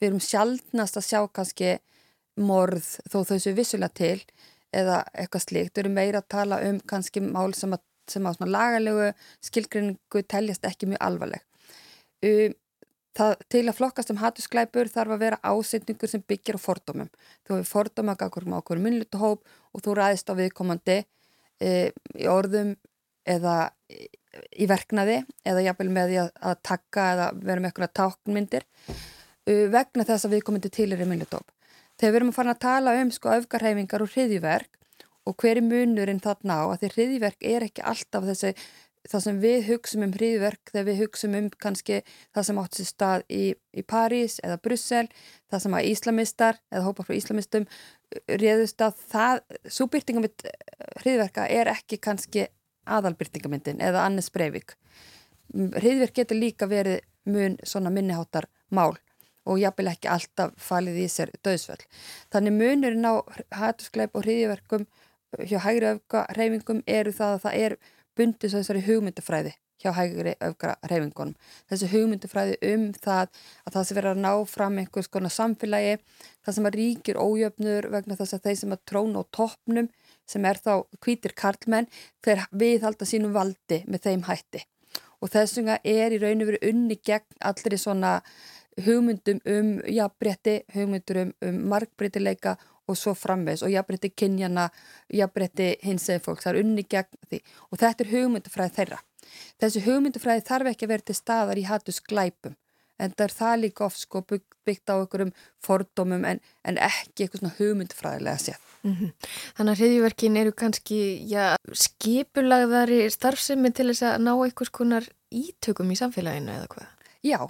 Við 0.00 0.10
erum 0.10 0.24
sjálfnast 0.24 0.98
að 1.00 1.08
sjá 1.08 1.20
kannski 1.34 1.76
morð 2.40 2.86
þó 3.10 3.22
þau 3.28 3.38
séu 3.42 3.56
vissulega 3.56 3.96
til 4.00 4.18
eða 4.76 5.02
eitthvað 5.18 5.46
slíkt, 5.46 5.74
við 5.74 5.84
erum 5.84 5.96
meira 5.98 6.22
að 6.22 6.30
tala 6.30 6.60
um 6.68 6.78
kannski 6.88 7.22
mál 7.24 7.50
sem 7.58 7.74
að, 7.74 7.82
sem 8.10 8.26
að 8.26 8.36
svona 8.38 8.52
lagalegu 8.54 9.08
skilgrinningu 9.44 10.22
teljast 10.30 10.66
ekki 10.68 10.92
mjög 10.92 11.02
alvarleg. 11.08 11.42
Um, 12.20 12.54
Það, 13.16 13.32
til 13.50 13.64
að 13.66 13.74
flokkast 13.74 14.12
um 14.12 14.20
hatusklæpur 14.20 14.90
þarf 14.92 15.16
að 15.16 15.22
vera 15.24 15.38
ásetningur 15.42 16.10
sem 16.10 16.22
byggir 16.22 16.58
á 16.58 16.60
fordómum. 16.62 17.08
Þú 17.42 17.56
hefur 17.56 17.70
fordóma 17.70 18.14
á 18.14 18.22
okkur 18.22 18.78
munlutuhóp 18.78 19.42
og 19.74 19.82
þú 19.82 19.96
ræðist 19.98 20.30
á 20.30 20.38
viðkomandi 20.38 20.98
e, 21.58 21.90
í 21.90 22.28
orðum 22.30 22.76
eða 23.26 23.72
í 24.54 24.66
verknaði 24.70 25.20
eða 25.42 25.64
jafnvel 25.66 25.88
með 25.90 26.12
því 26.12 26.20
að, 26.22 26.30
að 26.50 26.60
takka 26.70 27.06
eða 27.14 27.30
vera 27.40 27.62
með 27.62 27.72
eitthvað 27.72 27.96
táknmyndir 27.98 28.66
e, 28.86 29.54
vegna 29.74 30.06
þess 30.06 30.28
að 30.28 30.36
viðkomandi 30.36 30.70
til 30.74 30.90
er 30.94 31.02
í 31.02 31.08
munlutuhóp. 31.10 31.50
Þegar 31.98 32.12
við 32.12 32.20
erum 32.20 32.30
að 32.30 32.38
fara 32.38 32.54
að 32.54 32.62
tala 32.62 32.94
um 33.00 33.10
sko 33.12 33.32
öfgarhefingar 33.34 34.04
og 34.04 34.14
hriðjverk 34.14 34.78
og 35.28 35.36
hver 35.42 35.58
er 35.58 35.66
munurinn 35.66 36.22
þarna 36.22 36.62
á 36.62 36.64
að 36.70 36.84
því 36.84 36.92
hriðjverk 36.94 37.44
er 37.50 37.66
ekki 37.66 37.84
alltaf 37.90 38.30
þessi 38.30 38.54
það 39.08 39.24
sem 39.24 39.40
við 39.40 39.66
hugsum 39.70 40.04
um 40.04 40.12
hriðverk 40.14 40.72
þegar 40.72 40.86
við 40.88 41.00
hugsum 41.04 41.36
um 41.38 41.48
kannski 41.62 42.00
það 42.34 42.46
sem 42.48 42.60
átt 42.62 42.78
sér 42.78 42.88
stað 42.88 43.24
í, 43.32 43.44
í 43.72 43.84
París 43.86 44.38
eða 44.44 44.60
Brussel, 44.64 45.06
það 45.50 45.64
sem 45.64 45.76
að 45.78 45.90
íslamistar 45.90 46.60
eða 46.70 46.86
hópa 46.88 47.06
frá 47.06 47.16
íslamistum 47.16 47.66
uh, 47.66 48.20
réðust 48.42 48.84
að 48.84 49.04
það, 49.12 49.44
svo 49.68 49.88
byrtingamind 49.92 50.46
uh, 50.46 50.56
hriðverka 51.02 51.46
er 51.48 51.72
ekki 51.72 52.00
kannski 52.02 52.48
aðalbyrtingamindin 52.90 53.80
eða 53.84 54.06
Annes 54.08 54.30
Breivik. 54.34 54.74
Hriðverk 55.54 56.16
getur 56.16 56.38
líka 56.38 56.68
verið 56.70 57.00
mun 57.30 57.56
svona 57.66 57.92
minniháttar 57.92 58.48
mál 58.74 58.94
og 59.48 59.58
jafnvel 59.60 59.90
ekki 59.92 60.10
alltaf 60.12 60.52
falið 60.60 61.00
í 61.04 61.06
sér 61.10 61.32
döðsvöld. 61.44 61.86
Þannig 62.32 62.56
munurinn 62.56 63.08
á 63.08 63.14
hættuskleip 63.56 64.14
og 64.14 64.26
hriðverkum 64.26 64.86
hjá 65.38 65.58
hægri 65.64 65.94
öfka 65.94 66.24
reyfingum 66.36 66.82
eru 66.86 67.12
það 67.14 67.34
að 67.36 67.42
það 67.44 67.58
er 67.64 67.76
bundið 68.18 68.56
þessari 68.56 68.84
hugmyndafræði 68.86 69.54
hjá 69.80 69.92
hægri 69.96 70.34
öfgra 70.44 70.74
reyfingunum. 70.90 71.36
Þessi 71.70 71.88
hugmyndafræði 71.94 72.58
um 72.72 72.86
það 72.96 73.30
að 73.64 73.76
það 73.76 73.86
sem 73.88 73.98
verður 73.98 74.12
að 74.12 74.22
ná 74.24 74.32
fram 74.50 74.78
einhvers 74.82 75.08
konar 75.12 75.34
samfélagi, 75.34 75.94
það 76.44 76.56
sem 76.56 76.68
að 76.68 76.78
ríkir 76.80 77.20
ójöfnur 77.20 77.88
vegna 77.94 78.18
þess 78.18 78.36
að 78.36 78.44
þeir 78.48 78.60
sem 78.60 78.76
að 78.76 78.84
tróna 78.90 79.24
á 79.24 79.30
toppnum, 79.36 79.88
sem 80.28 80.46
er 80.46 80.60
þá 80.60 80.72
kvítir 81.00 81.36
karlmenn, 81.36 81.88
þeir 82.24 82.44
viðhalda 82.52 83.08
sínum 83.08 83.34
valdi 83.36 83.82
með 83.88 84.06
þeim 84.08 84.26
hætti. 84.28 84.64
Og 85.20 85.32
þess 85.32 85.58
vegna 85.58 85.80
er 85.84 86.12
í 86.12 86.20
raun 86.20 86.44
og 86.44 86.52
veru 86.52 86.64
unni 86.70 86.96
gegn 87.00 87.40
allir 87.44 87.76
í 87.76 87.80
svona 87.80 88.18
hugmyndum 88.80 89.40
um 89.48 89.72
jafnbretti, 89.88 90.60
hugmyndur 90.74 91.24
um, 91.24 91.32
um 91.44 91.64
markbreytileika 91.72 92.56
og 92.90 92.98
svo 92.98 93.14
framvegs 93.18 93.62
og 93.66 93.72
jafnbretti 93.72 94.10
kynjana, 94.22 94.68
jafnbretti 95.14 95.70
hins 95.86 96.08
eða 96.10 96.24
fólk, 96.26 96.42
það 96.42 96.52
er 96.54 96.64
unni 96.64 96.86
gegn 96.86 97.20
því 97.30 97.42
og 97.68 97.82
þetta 97.82 98.04
er 98.04 98.12
hugmyndufræði 98.14 98.76
þeirra. 98.78 98.98
Þessi 99.62 99.84
hugmyndufræði 99.86 100.46
þarf 100.48 100.72
ekki 100.72 100.86
að 100.86 100.92
vera 100.94 101.08
til 101.08 101.18
staðar 101.18 101.60
í 101.60 101.68
hattus 101.68 102.02
glæpum 102.02 102.56
en 103.00 103.14
það 103.16 103.26
er 103.26 103.36
það 103.36 103.60
líka 103.62 103.86
oft 103.86 104.02
sko 104.02 104.22
byggt 104.28 104.92
á 104.92 104.94
einhverjum 104.98 105.30
fordómum 105.64 106.26
en, 106.28 106.42
en 106.68 106.80
ekki 106.84 107.24
eitthvað 107.24 107.42
svona 107.42 107.56
hugmyndufræðilega 107.58 108.42
séð. 108.44 108.66
Mm 108.82 108.94
-hmm. 108.96 109.30
Þannig 109.56 109.72
að 109.72 109.80
hriðjverkin 109.80 110.36
eru 110.40 110.52
kannski 110.52 111.00
já, 111.28 111.56
skipulagðari 111.72 113.00
starfsemi 113.12 113.72
til 113.72 113.88
þess 113.92 114.02
að 114.08 114.20
ná 114.24 114.32
einhvers 114.34 114.72
konar 114.72 115.08
ítökum 115.30 115.92
í 115.92 115.96
samfélaginu 116.00 116.52
eða 116.56 116.68
hvað? 116.74 116.86
Já 117.22 117.40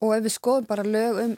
og 0.00 0.14
ef 0.16 0.24
við 0.24 0.34
skoðum 0.34 0.66
bara 0.68 0.82
lög 0.82 1.22
um 1.24 1.36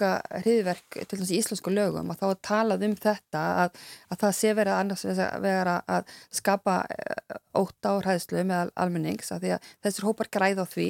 hriðjverk 0.00 0.72
hriðverk 0.72 1.08
til 1.08 1.18
þess 1.18 1.30
að 1.30 1.36
íslensku 1.38 1.72
lögum 1.72 2.10
og 2.12 2.18
þá 2.20 2.26
er 2.28 2.40
talað 2.48 2.86
um 2.86 2.96
þetta 2.96 3.42
að, 3.64 3.76
að 4.08 4.22
það 4.22 4.34
sé 4.38 4.54
verið 4.56 4.78
annars 4.78 5.04
vera 5.42 5.76
að 5.86 6.16
skapa 6.30 6.78
eh, 6.88 7.36
óta 7.58 7.96
og 7.96 8.02
hræðslu 8.06 8.44
með 8.48 8.72
almennings 8.74 9.32
að 9.32 9.44
því 9.44 9.54
að 9.56 9.70
þessir 9.84 10.08
hópar 10.08 10.32
græða 10.32 10.66
á 10.66 10.72
því 10.72 10.88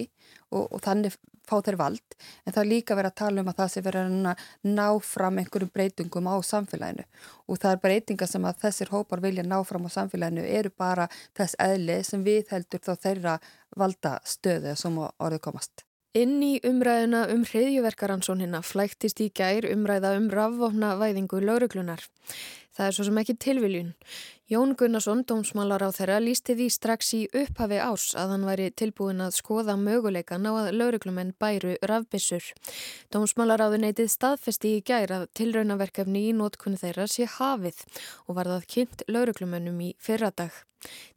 og, 0.52 0.66
og 0.68 0.80
þannig 0.84 1.18
fá 1.42 1.58
þeir 1.58 1.78
vald 1.80 2.16
en 2.46 2.54
það 2.54 2.62
er 2.62 2.70
líka 2.70 2.96
verið 2.96 3.12
að 3.12 3.20
tala 3.22 3.42
um 3.42 3.50
að 3.50 3.60
það 3.60 3.72
sé 3.72 3.82
verið 3.82 4.18
að 4.30 4.42
ná 4.78 4.86
fram 5.02 5.40
einhverjum 5.42 5.72
breytingum 5.74 6.30
á 6.30 6.36
samfélaginu 6.46 7.06
og 7.48 7.62
það 7.62 7.74
er 7.74 7.82
breytinga 7.86 8.28
sem 8.30 8.46
að 8.46 8.60
þessir 8.66 8.92
hópar 8.94 9.24
vilja 9.24 9.46
ná 9.46 9.58
fram 9.66 9.88
á 9.88 9.90
samfélaginu 9.96 10.46
eru 10.46 10.70
bara 10.78 11.08
þess 11.34 11.58
eðli 11.58 12.02
sem 12.06 12.22
við 12.26 12.54
heldur 12.54 12.84
þá 12.86 12.92
þeirra 12.94 13.38
valda 13.76 14.18
stöðu 14.28 14.76
sem 14.78 15.00
orðið 15.02 15.42
komast. 15.42 15.86
Inn 16.12 16.42
í 16.44 16.58
umræðuna 16.68 17.22
um 17.32 17.46
hriðjuverkaransónina 17.48 18.58
flæktist 18.68 19.22
í 19.24 19.30
gær 19.32 19.64
umræða 19.64 20.10
um 20.18 20.26
rafvofna 20.28 20.90
væðingu 21.00 21.38
lauruglunar. 21.40 22.02
Það 22.76 22.86
er 22.86 22.96
svo 22.96 23.04
sem 23.06 23.20
ekki 23.22 23.34
tilviljun. 23.40 23.94
Jón 24.52 24.74
Gunnarsson, 24.76 25.22
dómsmálar 25.24 25.80
á 25.80 25.88
þeirra, 25.96 26.18
lísti 26.20 26.52
því 26.58 26.66
strax 26.74 27.14
í 27.16 27.20
upphafi 27.32 27.78
árs 27.80 28.10
að 28.12 28.34
hann 28.34 28.44
væri 28.44 28.66
tilbúin 28.76 29.24
að 29.24 29.38
skoða 29.38 29.78
möguleikan 29.80 30.44
á 30.44 30.52
að 30.52 30.68
lauruglumenn 30.76 31.32
bæru 31.40 31.78
rafbissur. 31.80 32.44
Dómsmálar 33.08 33.64
áður 33.64 33.80
neytið 33.86 34.10
staðfesti 34.12 34.74
í 34.76 34.82
gær 34.84 35.14
að 35.16 35.24
tilraunaverkefni 35.40 36.26
í 36.28 36.34
nótkunni 36.36 36.80
þeirra 36.82 37.08
sé 37.08 37.24
hafið 37.38 37.80
og 38.26 38.36
var 38.36 38.52
það 38.52 38.68
kynnt 38.76 39.06
lauruglumennum 39.08 39.80
í 39.80 39.94
fyrradag. 39.96 40.52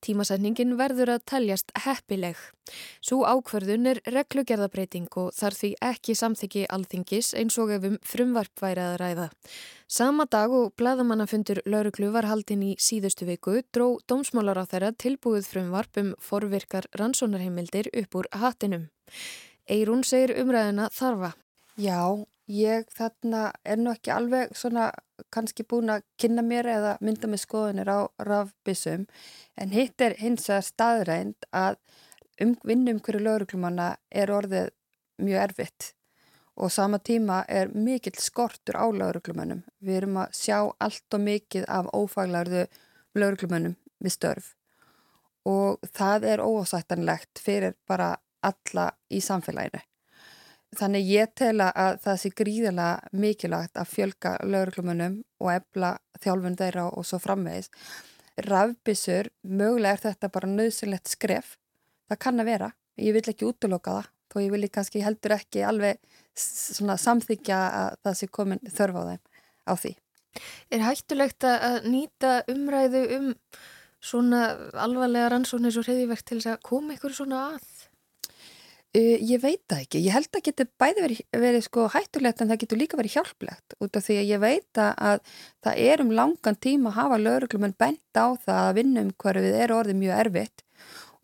Tímasetningin 0.05 0.75
verður 0.79 1.15
að 1.15 1.23
teljast 1.31 1.71
heppileg. 1.85 2.37
Svo 3.01 3.23
ákverðun 3.25 3.89
er 3.91 4.01
reglugerðabreiting 4.09 5.07
og 5.21 5.31
þarf 5.37 5.61
því 5.61 5.71
ekki 5.89 6.15
samþyggi 6.17 6.65
alþingis 6.75 7.33
eins 7.37 7.57
og 7.61 7.73
ef 7.75 7.87
um 7.89 7.97
frumvarp 8.05 8.61
væri 8.61 8.83
að 8.85 8.97
ræða. 9.01 9.29
Sama 9.87 10.25
dag 10.25 10.53
og 10.53 10.73
bleðamannafundur 10.79 11.61
lauruglu 11.69 12.11
var 12.13 12.25
haldinn 12.25 12.63
í 12.65 12.75
síðustu 12.81 13.27
viku 13.29 13.59
dró 13.75 13.99
dómsmálar 14.09 14.61
á 14.61 14.65
þeirra 14.65 14.93
tilbúið 14.97 15.49
frumvarp 15.51 16.01
um 16.01 16.13
forvirkar 16.17 16.89
rannsónarheimildir 16.97 17.91
upp 18.01 18.21
úr 18.21 18.29
hattinum. 18.33 18.89
Eirún 19.69 20.03
segir 20.05 20.35
umræðina 20.41 20.89
þarfa. 20.93 21.35
Já, 21.75 22.25
ég 22.51 22.87
þarna 22.93 23.49
er 23.65 23.79
nú 23.81 23.93
ekki 23.95 24.13
alveg 24.13 24.53
svona 24.57 24.91
kannski 25.33 25.65
búin 25.67 25.91
að 25.93 26.05
kynna 26.21 26.43
mér 26.45 26.69
eða 26.69 26.95
mynda 27.01 27.29
með 27.31 27.43
skoðunir 27.45 27.89
á 27.89 27.99
rafbissum 28.27 29.05
en 29.57 29.73
hitt 29.73 30.01
er 30.01 30.17
hins 30.19 30.49
að 30.53 30.67
staðrænt 30.69 31.47
að 31.51 31.77
um, 32.41 32.55
vinnum 32.63 33.01
hverju 33.01 33.23
lauruglumanna 33.23 33.95
er 34.11 34.33
orðið 34.33 34.73
mjög 35.21 35.41
erfitt 35.49 35.93
og 36.55 36.71
sama 36.71 36.99
tíma 36.99 37.43
er 37.51 37.71
mikill 37.73 38.15
skortur 38.19 38.77
á 38.79 38.87
lauruglumannum. 38.87 39.63
Við 39.83 39.97
erum 39.99 40.21
að 40.23 40.37
sjá 40.39 40.59
allt 40.79 41.17
og 41.17 41.23
mikið 41.25 41.65
af 41.67 41.89
ófaglarðu 41.91 42.67
lauruglumannum 43.15 43.75
við 43.99 44.15
störf 44.15 44.53
og 45.45 45.83
það 45.93 46.29
er 46.31 46.41
ósættanlegt 46.41 47.41
fyrir 47.41 47.75
bara 47.87 48.15
alla 48.41 48.87
í 49.13 49.19
samfélaginu. 49.21 49.81
Þannig 50.75 51.11
ég 51.11 51.31
tel 51.37 51.59
að 51.63 51.99
það 52.03 52.17
sé 52.21 52.31
gríðilega 52.35 53.13
mikilvægt 53.15 53.77
að 53.79 53.91
fjölga 53.91 54.33
lauruglumannum 54.43 55.21
og 55.43 55.51
ebla 55.53 55.93
þjálfun 56.23 56.57
þeirra 56.59 56.89
og 56.91 57.05
svo 57.07 57.19
framvegis. 57.23 57.71
Rafbissur, 58.45 59.29
mögulega 59.47 59.95
er 59.95 60.03
þetta 60.09 60.31
bara 60.33 60.49
nöðsynlegt 60.51 61.13
skref. 61.13 61.55
Það 62.09 62.21
kann 62.25 62.43
að 62.43 62.51
vera. 62.51 62.73
Ég 62.99 63.15
vil 63.15 63.23
ekki 63.31 63.47
útloka 63.47 63.99
það 63.99 64.11
þó 64.35 64.41
ég 64.43 64.51
vil 64.51 64.67
kannski 64.71 65.03
heldur 65.03 65.35
ekki 65.37 65.63
alveg 65.63 66.01
samþykja 66.35 67.59
að 67.79 68.01
það 68.03 68.17
sé 68.19 68.27
komin 68.35 68.65
þörf 68.67 68.99
á 68.99 69.03
þeim 69.07 69.21
á 69.65 69.73
því. 69.79 69.93
Er 70.75 70.83
hættulegt 70.83 71.47
að 71.47 71.87
nýta 71.87 72.33
umræðu 72.51 73.03
um 73.15 73.29
svona 74.03 74.41
alvarlega 74.83 75.31
rannsóknir 75.31 75.73
svo 75.73 75.85
reyðivert 75.85 76.25
til 76.27 76.41
þess 76.41 76.57
að 76.57 76.65
koma 76.67 76.97
ykkur 76.97 77.15
svona 77.15 77.45
að? 77.53 77.69
Uh, 78.95 79.17
ég 79.19 79.41
veit 79.43 79.59
það 79.67 79.81
ekki. 79.83 80.01
Ég 80.05 80.13
held 80.15 80.29
að 80.37 80.43
getur 80.45 80.67
bæði 80.79 81.01
verið, 81.03 81.23
verið 81.35 81.63
sko 81.65 81.87
hættulegt 81.91 82.41
en 82.41 82.51
það 82.51 82.61
getur 82.61 82.79
líka 82.79 82.99
verið 82.99 83.17
hjálplegt 83.17 83.75
út 83.83 83.97
af 83.99 84.05
því 84.05 84.19
að 84.21 84.29
ég 84.29 84.43
veit 84.43 84.79
að 84.79 85.33
það 85.65 85.81
er 85.89 86.03
um 86.03 86.13
langan 86.15 86.59
tíma 86.63 86.93
að 86.93 86.99
hafa 87.01 87.17
lauruglumenn 87.19 87.75
bent 87.75 88.15
á 88.15 88.27
það 88.45 88.61
að 88.61 88.77
vinnum 88.77 89.09
hverju 89.19 89.43
við 89.43 89.57
er 89.65 89.75
orðið 89.75 89.99
mjög 89.99 90.21
erfitt 90.21 90.63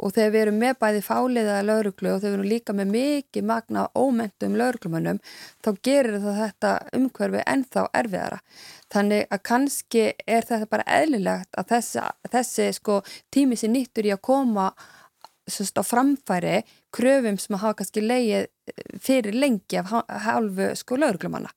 og 0.02 0.14
þegar 0.16 0.34
við 0.34 0.42
erum 0.42 0.60
með 0.62 0.78
bæði 0.82 1.02
fáliðaða 1.06 1.66
lauruglu 1.68 2.12
og 2.12 2.22
þegar 2.22 2.32
við 2.32 2.38
erum 2.40 2.52
líka 2.52 2.76
með 2.76 2.94
mikið 2.96 3.48
magna 3.52 3.84
ómentum 3.96 4.56
lauruglumennum 4.60 5.20
þá 5.62 5.70
gerir 5.86 6.18
það 6.24 6.40
þetta 6.42 6.72
umhverfi 6.98 7.44
ennþá 7.54 7.84
erfiðara. 8.02 8.40
Þannig 8.92 9.28
að 9.30 9.44
kannski 9.48 10.08
er 10.26 10.48
þetta 10.50 10.72
bara 10.72 10.88
eðlilegt 10.98 11.60
að 11.62 11.76
þessi, 11.76 12.08
þessi 12.34 12.72
sko, 12.76 12.98
tími 13.32 13.60
sér 13.60 13.72
nýttur 13.76 14.10
í 14.10 14.16
að 14.16 14.26
koma 14.26 14.72
sérst, 15.54 15.80
á 15.80 15.84
framfæri 15.86 16.62
kröfum 16.94 17.38
sem 17.40 17.56
að 17.58 17.64
hafa 17.66 17.80
kannski 17.82 18.04
leið 18.04 18.48
fyrir 19.04 19.38
lengi 19.38 19.80
af 19.82 19.92
halvu 20.26 20.72
sko 20.80 21.00
lauruglumanna. 21.00 21.52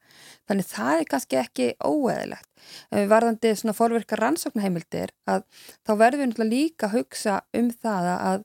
Þannig 0.48 0.68
það 0.70 1.00
er 1.00 1.08
kannski 1.10 1.40
ekki 1.40 1.68
óeðilegt. 1.84 2.48
Varðandi 2.90 3.52
svona 3.58 3.76
fórverkar 3.76 4.22
rannsóknarheimildir 4.24 5.12
að 5.30 5.44
þá 5.84 5.92
verður 6.00 6.34
við 6.34 6.48
líka 6.48 6.88
að 6.88 6.98
hugsa 6.98 7.40
um 7.56 7.70
það 7.70 8.10
að, 8.14 8.44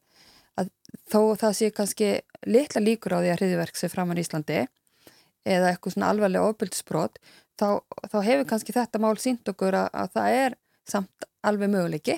að 0.59 0.71
þó 1.07 1.21
það 1.43 1.55
sé 1.59 1.71
kannski 1.75 2.12
litla 2.47 2.83
líkur 2.83 3.15
á 3.15 3.19
því 3.19 3.31
að 3.33 3.39
hriðiverk 3.41 3.79
sé 3.79 3.89
framann 3.91 4.19
í 4.19 4.25
Íslandi 4.25 4.63
eða 5.47 5.71
eitthvað 5.71 5.95
svona 5.95 6.09
alvarlega 6.13 6.49
ofbildisbrot 6.51 7.19
þá, 7.59 7.79
þá 8.12 8.17
hefur 8.25 8.47
kannski 8.49 8.75
þetta 8.75 9.01
mál 9.01 9.15
sínt 9.21 9.47
okkur 9.51 9.77
að, 9.77 9.89
að 9.93 10.12
það 10.17 10.39
er 10.43 10.57
samt 10.89 11.29
alveg 11.45 11.71
möguleiki 11.71 12.17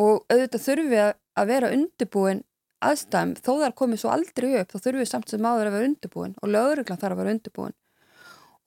og 0.00 0.24
auðvitað 0.30 0.64
þurfum 0.64 0.92
við 0.92 1.02
að 1.04 1.12
vera 1.50 1.72
undirbúin 1.74 2.44
aðstæðum, 2.80 3.34
þó 3.36 3.52
þar 3.60 3.76
komið 3.76 4.02
svo 4.02 4.14
aldrei 4.14 4.48
upp, 4.60 4.72
þá 4.72 4.78
þurfum 4.78 5.02
við 5.02 5.10
samt 5.10 5.32
sem 5.32 5.46
áður 5.46 5.68
að 5.68 5.76
vera 5.76 5.88
undirbúin 5.90 6.34
og 6.40 6.52
löguruglan 6.54 7.00
þarf 7.00 7.16
að 7.16 7.22
vera 7.22 7.34
undirbúin. 7.36 7.76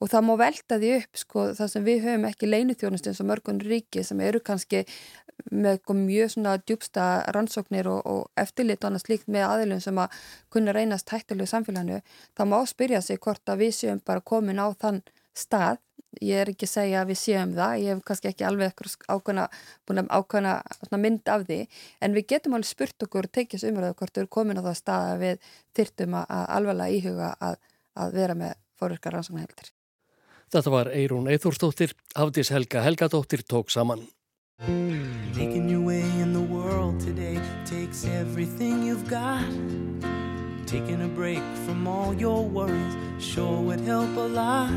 Og 0.02 0.10
það 0.10 0.24
má 0.26 0.32
velta 0.36 0.78
því 0.82 0.90
upp 0.98 1.18
sko 1.18 1.44
það 1.54 1.70
sem 1.70 1.84
við 1.86 2.00
höfum 2.04 2.26
ekki 2.28 2.48
leinithjónust 2.50 3.06
eins 3.08 3.20
og 3.22 3.28
mörgun 3.30 3.60
ríki 3.62 4.02
sem 4.04 4.20
eru 4.20 4.40
kannski 4.44 4.82
með 5.50 5.94
mjög 5.98 6.32
svona 6.34 6.56
djúbsta 6.62 7.06
rannsóknir 7.34 7.88
og, 7.90 8.02
og 8.06 8.26
eftirlit 8.38 8.82
og 8.82 8.90
annað 8.90 9.06
slíkt 9.06 9.30
með 9.30 9.46
aðilum 9.48 9.80
sem 9.82 9.98
að 9.98 10.18
kunna 10.52 10.74
reynast 10.74 11.10
hættilegu 11.10 11.50
samfélaginu, 11.50 12.02
það 12.36 12.50
má 12.50 12.58
spyrja 12.70 13.00
sig 13.02 13.22
hvort 13.22 13.50
að 13.50 13.64
við 13.64 13.74
séum 13.78 14.02
bara 14.06 14.22
komin 14.22 14.62
á 14.62 14.70
þann 14.78 15.02
stað 15.34 15.80
ég 16.22 16.40
er 16.42 16.50
ekki 16.52 16.68
að 16.68 16.72
segja 16.72 17.02
að 17.02 17.12
við 17.12 17.20
séum 17.20 17.54
það, 17.56 17.74
ég 17.82 17.94
hef 17.94 18.02
kannski 18.08 18.30
ekki 18.30 18.46
alveg 18.48 18.82
ákveðna, 19.08 19.46
búin 19.86 20.02
að 20.02 20.10
ákveðna 20.18 21.00
mynd 21.02 21.32
af 21.34 21.46
því, 21.48 21.60
en 22.00 22.16
við 22.16 22.26
getum 22.34 22.58
alveg 22.58 22.70
spurt 22.70 23.06
okkur 23.06 23.30
þessu 23.34 23.70
umræðu 23.70 23.98
hvort 24.00 24.14
við 24.14 24.22
erum 24.22 24.34
komin 24.38 24.60
á 24.60 24.66
það 24.66 24.76
stað 24.80 25.06
að 25.12 25.24
við 25.24 25.48
þyrtum 25.78 26.18
að 26.20 26.44
alveg 26.58 26.98
íhuga 26.98 27.30
að, 27.40 27.56
að 27.94 28.18
vera 28.20 28.38
með 28.38 28.58
fórurkar 28.78 29.16
rannsóknarheldir. 29.16 29.72
Þetta 30.54 30.70
var 30.70 30.90
Eirún 30.92 31.30
Eithúrsdóttir, 31.32 31.94
Hafdís 32.14 32.52
Helga 32.54 32.84
Helgadóttir 32.84 33.42
tók 33.42 33.72
saman. 33.74 34.06
Making 35.34 35.68
your 35.68 35.80
way 35.80 36.02
in 36.22 36.32
the 36.32 36.40
world 36.40 37.00
today 37.00 37.40
takes 37.64 38.04
everything 38.04 38.86
you've 38.86 39.08
got 39.10 39.42
Taking 40.66 41.02
a 41.02 41.08
break 41.08 41.42
from 41.66 41.86
all 41.86 42.14
your 42.14 42.44
worries 42.44 42.96
sure 43.18 43.60
would 43.60 43.80
help 43.80 44.16
a 44.16 44.20
lot 44.20 44.70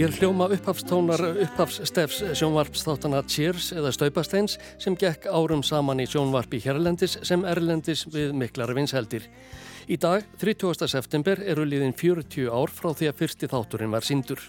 Hér 0.00 0.14
hljóma 0.16 0.46
upphafstónar 0.48 1.20
upphafsstefs 1.44 2.22
sjónvarpsþáttana 2.40 3.18
Cheers 3.28 3.66
eða 3.76 3.90
Staupasteins 3.92 4.54
sem 4.80 4.96
gekk 4.96 5.26
árum 5.28 5.60
saman 5.60 6.00
í 6.00 6.06
sjónvarpi 6.08 6.56
hérlendis 6.64 7.18
sem 7.20 7.44
erlendis 7.44 8.06
við 8.08 8.32
miklar 8.32 8.72
vinsheldir. 8.72 9.28
Í 9.92 10.00
dag, 10.00 10.24
30. 10.40 10.88
september, 10.88 11.44
eru 11.44 11.68
liðin 11.68 11.92
40 11.92 12.48
ár 12.48 12.72
frá 12.72 12.94
því 12.96 13.12
að 13.12 13.20
fyrsti 13.20 13.52
þátturinn 13.52 13.92
var 13.92 14.08
síndur. 14.08 14.40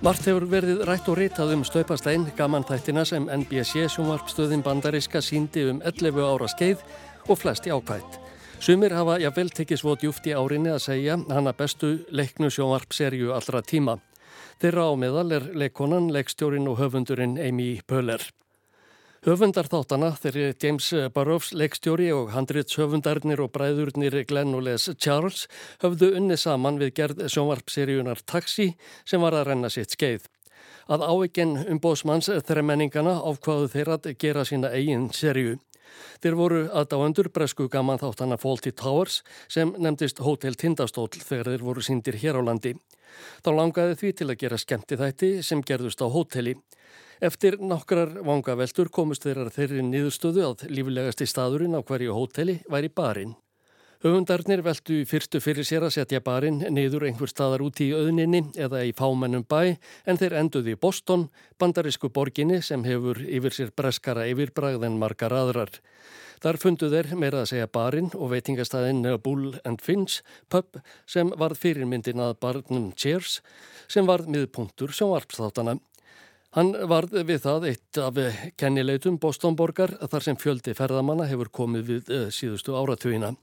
Vart 0.00 0.24
hefur 0.24 0.46
verið 0.48 0.78
rætt 0.88 1.08
og 1.12 1.18
ritað 1.18 1.50
um 1.52 1.62
Staupastein, 1.66 2.22
gaman 2.32 2.64
þættina 2.64 3.02
sem 3.04 3.26
NBC 3.28 3.82
sjónvarpstöðin 3.92 4.62
bandariska 4.64 5.20
síndi 5.20 5.66
um 5.68 5.82
11 5.84 6.24
ára 6.24 6.48
skeið 6.48 6.80
og 7.28 7.36
flesti 7.36 7.68
ákvætt. 7.68 8.16
Sumir 8.64 8.96
hafa 8.96 9.18
jáfnvel 9.20 9.52
tekið 9.52 9.82
svo 9.82 9.98
djúft 10.00 10.24
í 10.24 10.32
árinni 10.32 10.72
að 10.72 10.86
segja 10.86 11.18
hana 11.28 11.52
bestu 11.52 11.98
leiknu 12.16 12.48
sjónvarpserju 12.48 13.34
allra 13.36 13.60
tíma. 13.60 13.98
Þeirra 14.64 14.88
á 14.88 14.92
meðal 14.96 15.36
er 15.36 15.52
leikonan, 15.52 16.08
leikstjórin 16.16 16.72
og 16.72 16.80
höfundurinn 16.80 17.36
Amy 17.36 17.74
Pöller. 17.84 18.24
Höfundar 19.20 19.66
þáttana 19.68 20.14
þeirri 20.16 20.46
James 20.62 20.86
Burroughs 21.12 21.50
leikstjóri 21.52 22.06
og 22.16 22.30
handrits 22.32 22.78
höfundarnir 22.80 23.42
og 23.44 23.50
bræðurnir 23.52 24.14
Glenn 24.24 24.54
og 24.56 24.62
Les 24.64 24.86
Charles 24.96 25.42
höfðu 25.82 26.14
unni 26.16 26.38
saman 26.40 26.78
við 26.80 26.94
gerð 26.96 27.20
sjónvarpseríunar 27.34 28.22
Taxi 28.24 28.70
sem 29.04 29.20
var 29.20 29.36
að 29.36 29.50
renna 29.50 29.68
sitt 29.68 29.92
skeið. 29.92 30.24
Að 30.88 31.04
áeginn 31.04 31.52
um 31.66 31.82
bósmanns 31.84 32.30
þremenningana 32.48 33.18
ákvaðu 33.20 33.68
þeirra 33.74 33.98
að 34.00 34.16
gera 34.24 34.46
sína 34.48 34.72
eigin 34.72 35.10
seríu. 35.12 35.58
Þeir 36.24 36.40
voru 36.40 36.64
aðdáendur 36.72 37.28
bresku 37.28 37.68
gaman 37.68 38.00
þáttana 38.00 38.40
Fawlty 38.40 38.72
Towers 38.72 39.20
sem 39.52 39.76
nefndist 39.76 40.24
Hotel 40.24 40.56
Tindastól 40.56 41.10
þegar 41.12 41.52
þeir 41.52 41.68
voru 41.68 41.84
síndir 41.84 42.16
hér 42.24 42.40
á 42.40 42.42
landi. 42.48 42.72
Þá 43.44 43.52
langaði 43.52 44.00
því 44.00 44.16
til 44.16 44.32
að 44.32 44.40
gera 44.46 44.64
skemmti 44.64 44.96
þætti 44.96 45.32
sem 45.44 45.60
gerðust 45.60 46.00
á 46.00 46.08
hóteli. 46.08 46.56
Eftir 47.20 47.58
nokkrar 47.60 48.14
vangaveltur 48.24 48.88
komust 48.88 49.26
þeirra 49.26 49.50
þeirri 49.52 49.82
niðurstöðu 49.84 50.44
að 50.46 50.62
lífilegasti 50.72 51.26
staðurinn 51.28 51.76
á 51.76 51.84
hverju 51.84 52.14
hóteli 52.16 52.54
væri 52.72 52.88
barinn. 52.88 53.34
Höfundarnir 54.00 54.62
veldu 54.64 55.02
fyrstu 55.04 55.42
fyrir 55.44 55.66
sér 55.68 55.84
að 55.84 55.98
setja 55.98 56.22
barinn 56.24 56.62
niður 56.72 57.04
einhver 57.10 57.28
staðar 57.28 57.60
úti 57.60 57.90
í 57.90 57.92
auðninni 57.92 58.40
eða 58.56 58.80
í 58.88 58.94
fámennum 58.96 59.44
bæ 59.44 59.74
en 60.08 60.16
þeir 60.16 60.38
enduði 60.40 60.72
í 60.72 60.78
Boston, 60.80 61.26
bandarísku 61.60 62.08
borginni 62.08 62.62
sem 62.64 62.88
hefur 62.88 63.20
yfir 63.20 63.52
sér 63.52 63.74
breskara 63.76 64.24
yfirbragð 64.32 64.88
en 64.88 64.96
margar 65.02 65.36
aðrar. 65.36 65.76
Þar 66.40 66.56
fundu 66.62 66.88
þeir 66.88 67.10
meira 67.20 67.42
að 67.42 67.50
segja 67.52 67.68
barinn 67.68 68.08
og 68.16 68.32
veitingastæðin 68.32 69.04
Bull 69.20 69.58
and 69.68 69.84
Finch 69.84 70.22
pub 70.48 70.80
sem 71.04 71.28
varð 71.36 71.60
fyrirmyndin 71.60 72.24
að 72.24 72.38
barnum 72.40 72.94
Cheers 72.96 73.42
sem 73.92 74.08
varð 74.08 74.32
miðpunktur 74.32 74.96
sjónvarpsþáttana. 74.96 75.76
Hann 76.56 76.72
varð 76.90 77.12
við 77.28 77.44
það 77.44 77.68
eitt 77.68 77.98
af 78.02 78.16
kennileitum 78.58 79.20
Bostonborgar 79.22 79.92
þar 80.10 80.24
sem 80.26 80.38
fjöldi 80.40 80.74
ferðamanna 80.74 81.28
hefur 81.30 81.52
komið 81.60 81.86
við 81.92 82.10
eh, 82.10 82.26
síðustu 82.34 82.74
áratugina. 82.74 83.36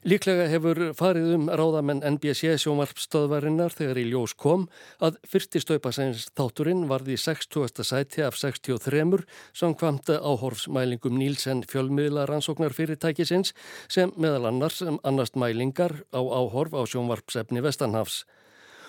Líklega 0.00 0.46
hefur 0.48 0.78
farið 0.96 1.34
um 1.36 1.42
ráðamenn 1.52 1.98
NBC 2.14 2.54
sjómarpstöðvarinnar 2.62 3.74
þegar 3.76 3.98
í 4.00 4.04
ljós 4.08 4.32
kom 4.32 4.64
að 4.96 5.18
fyrsti 5.28 5.60
staupasæns 5.60 6.24
þátturinn 6.32 6.86
varði 6.88 7.18
60. 7.20 7.84
sæti 7.84 8.24
af 8.24 8.40
63 8.40 9.20
samkvamt 9.60 10.08
áhorfsmælingum 10.16 11.20
Nílsen 11.20 11.62
fjölmiðla 11.68 12.24
rannsóknar 12.32 12.72
fyrirtækisins 12.72 13.52
sem 13.92 14.16
meðal 14.16 14.48
annars 14.48 14.80
annast 14.80 15.36
mælingar 15.36 16.00
á 16.16 16.20
áhorf 16.24 16.72
á 16.72 16.82
sjómarpsefni 16.88 17.60
Vestanhafs. 17.60 18.24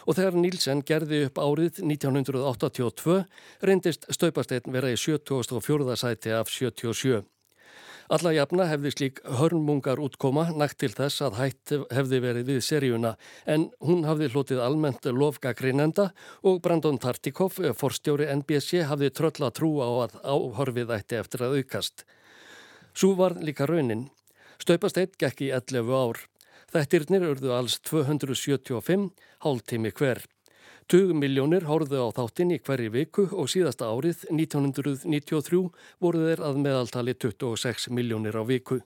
Og 0.07 0.17
þegar 0.17 0.39
Nílsen 0.39 0.85
gerði 0.87 1.25
upp 1.27 1.41
árið 1.41 1.81
1982 1.83 3.19
reyndist 3.61 4.07
staupasteytin 4.09 4.73
vera 4.73 4.91
í 4.91 4.97
74. 4.97 5.97
sæti 5.99 6.33
af 6.35 6.49
77. 6.49 7.21
Alla 8.11 8.33
jafna 8.35 8.65
hefði 8.67 8.89
slík 8.91 9.19
hörnmungar 9.39 9.99
útkoma 10.03 10.49
nægt 10.51 10.81
til 10.83 10.89
þess 10.91 11.21
að 11.23 11.37
hætt 11.37 11.71
hefði 11.95 12.17
verið 12.25 12.49
við 12.49 12.57
seríuna 12.65 13.13
en 13.47 13.69
hún 13.79 14.03
hafði 14.03 14.27
hlotið 14.33 14.59
almennt 14.65 15.07
lofgagrinenda 15.07 16.09
og 16.43 16.59
Brandon 16.65 16.99
Tartikoff, 16.99 17.61
forstjóri 17.79 18.27
NBC, 18.33 18.83
hafði 18.89 19.13
tröll 19.15 19.47
að 19.47 19.55
trú 19.61 19.71
á 19.79 19.89
að 20.09 20.17
áhorfið 20.27 20.91
ætti 20.97 21.21
eftir 21.21 21.45
að 21.47 21.61
aukast. 21.61 22.03
Svo 22.91 23.13
var 23.15 23.37
líka 23.39 23.69
raunin. 23.69 24.09
Staupast 24.59 24.99
eitt 24.99 25.15
gekk 25.15 25.47
í 25.47 25.53
11 25.55 25.95
ár. 25.95 26.19
Þettirnir 26.71 27.25
urðu 27.27 27.49
alls 27.51 27.73
275, 27.83 29.09
hálftími 29.43 29.89
hver. 29.91 30.21
20 30.87 31.17
miljónir 31.19 31.65
hóruðu 31.67 31.99
á 31.99 32.07
þáttinn 32.15 32.53
í 32.55 32.59
hverju 32.63 32.93
viku 32.93 33.25
og 33.35 33.49
síðasta 33.51 33.89
árið 33.91 34.23
1993 34.31 35.65
voru 35.99 36.21
þeir 36.29 36.43
að 36.47 36.61
meðaltali 36.63 37.15
26 37.19 37.89
miljónir 37.91 38.39
á 38.39 38.43
viku. 38.47 38.79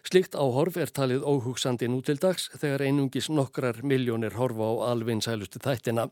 Slikt 0.00 0.32
áhorf 0.32 0.80
er 0.80 0.94
talið 0.96 1.28
óhugsandi 1.28 1.90
nútildags 1.92 2.48
þegar 2.56 2.86
einungis 2.88 3.28
nokkrar 3.28 3.82
miljónir 3.84 4.40
horfa 4.40 4.72
á 4.72 4.72
alvinsælustu 4.94 5.60
þættina. 5.60 6.08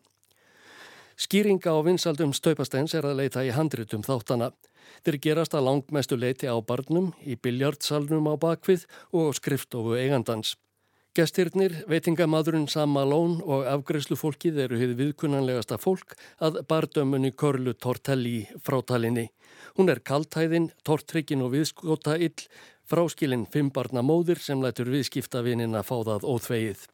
Skýringa 1.17 1.73
á 1.73 1.81
vinsaldum 1.89 2.37
staupastens 2.37 2.93
er 2.93 3.09
að 3.09 3.25
leita 3.25 3.49
í 3.49 3.57
handritum 3.57 4.05
þáttana. 4.05 4.53
Þeir 5.09 5.23
gerast 5.25 5.57
að 5.57 5.71
langmestu 5.73 6.21
leiti 6.21 6.53
á 6.53 6.57
barnum, 6.61 7.15
í 7.25 7.41
biljardsalnum 7.41 8.29
á 8.29 8.37
bakvið 8.37 8.85
og 9.17 9.33
skriftofu 9.41 9.97
eigandans. 9.97 10.59
Gestyrnir, 11.19 11.73
veitingamadurinn 11.91 12.69
Sam 12.71 12.93
Malone 12.95 13.41
og 13.43 13.65
afgreifslufólkið 13.67 14.61
eru 14.63 14.77
hefði 14.79 14.95
viðkunnanlegasta 15.01 15.75
fólk 15.83 16.15
að 16.39 16.61
bardömmunni 16.71 17.33
Körlu 17.35 17.73
Tortelli 17.75 18.45
frátalinni. 18.63 19.25
Hún 19.75 19.91
er 19.91 19.99
kaltæðin, 19.99 20.69
tortrykkin 20.87 21.43
og 21.43 21.57
viðskota 21.57 22.15
ill, 22.23 22.47
fráskilinn 22.87 23.49
fimmbarna 23.51 24.07
móðir 24.07 24.39
sem 24.39 24.63
lætur 24.63 24.93
viðskiptavinnin 24.95 25.75
að 25.75 25.89
fá 25.91 25.97
það 26.13 26.29
óþvegið. 26.37 26.87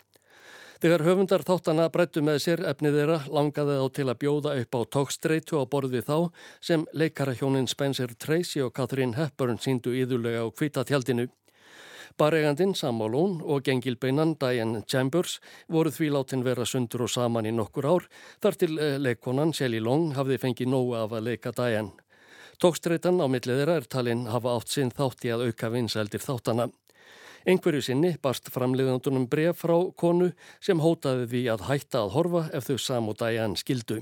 Þegar 0.81 1.07
höfundar 1.11 1.45
þáttana 1.45 1.93
brettu 1.93 2.25
með 2.25 2.41
sér 2.47 2.65
efnið 2.73 3.01
þeirra 3.03 3.23
langaði 3.29 3.79
þá 3.83 3.87
til 4.01 4.09
að 4.09 4.21
bjóða 4.25 4.59
upp 4.65 4.73
á 4.73 4.81
tókstreitu 4.97 5.61
á 5.61 5.69
borði 5.69 6.01
þá 6.01 6.17
sem 6.65 6.89
leikarahjónin 6.97 7.69
Spencer 7.69 8.17
Tracy 8.17 8.65
og 8.65 8.73
Catherine 8.73 9.21
Hepburn 9.21 9.61
síndu 9.61 9.93
íðulega 9.93 10.49
á 10.49 10.49
kvítatjaldinu. 10.49 11.29
Baregandin 12.19 12.75
Samálón 12.75 13.41
og 13.43 13.65
gengilbeinan 13.67 14.37
Diane 14.41 14.83
Chambers 14.87 15.41
voru 15.69 15.91
því 15.91 16.13
látin 16.15 16.45
vera 16.47 16.67
sundur 16.69 17.07
og 17.07 17.13
saman 17.13 17.49
í 17.49 17.53
nokkur 17.55 17.89
ár 17.89 18.09
þar 18.43 18.59
til 18.61 18.79
eh, 18.79 18.97
leikonan 19.03 19.53
Shelley 19.57 19.83
Long 19.83 20.15
hafði 20.17 20.41
fengið 20.43 20.73
nógu 20.73 20.95
af 21.01 21.13
að 21.13 21.29
leika 21.31 21.53
Diane. 21.57 21.93
Tókstreitan 22.63 23.19
á 23.19 23.27
millið 23.27 23.61
þeirra 23.61 23.77
er 23.81 23.91
talinn 23.91 24.29
hafa 24.31 24.55
átt 24.55 24.71
sinn 24.71 24.95
þátti 24.95 25.35
að 25.35 25.49
auka 25.49 25.73
vinsældir 25.75 26.23
þáttana. 26.23 26.71
Einhverju 27.45 27.83
sinni 27.85 28.15
barst 28.23 28.49
framleiðandunum 28.55 29.27
bref 29.29 29.65
frá 29.65 29.77
konu 30.01 30.31
sem 30.65 30.81
hótaði 30.81 31.29
því 31.29 31.45
að 31.53 31.69
hætta 31.69 32.05
að 32.07 32.15
horfa 32.15 32.49
ef 32.57 32.71
þau 32.71 32.79
sam 32.81 33.11
og 33.13 33.19
Diane 33.21 33.61
skildu. 33.61 34.01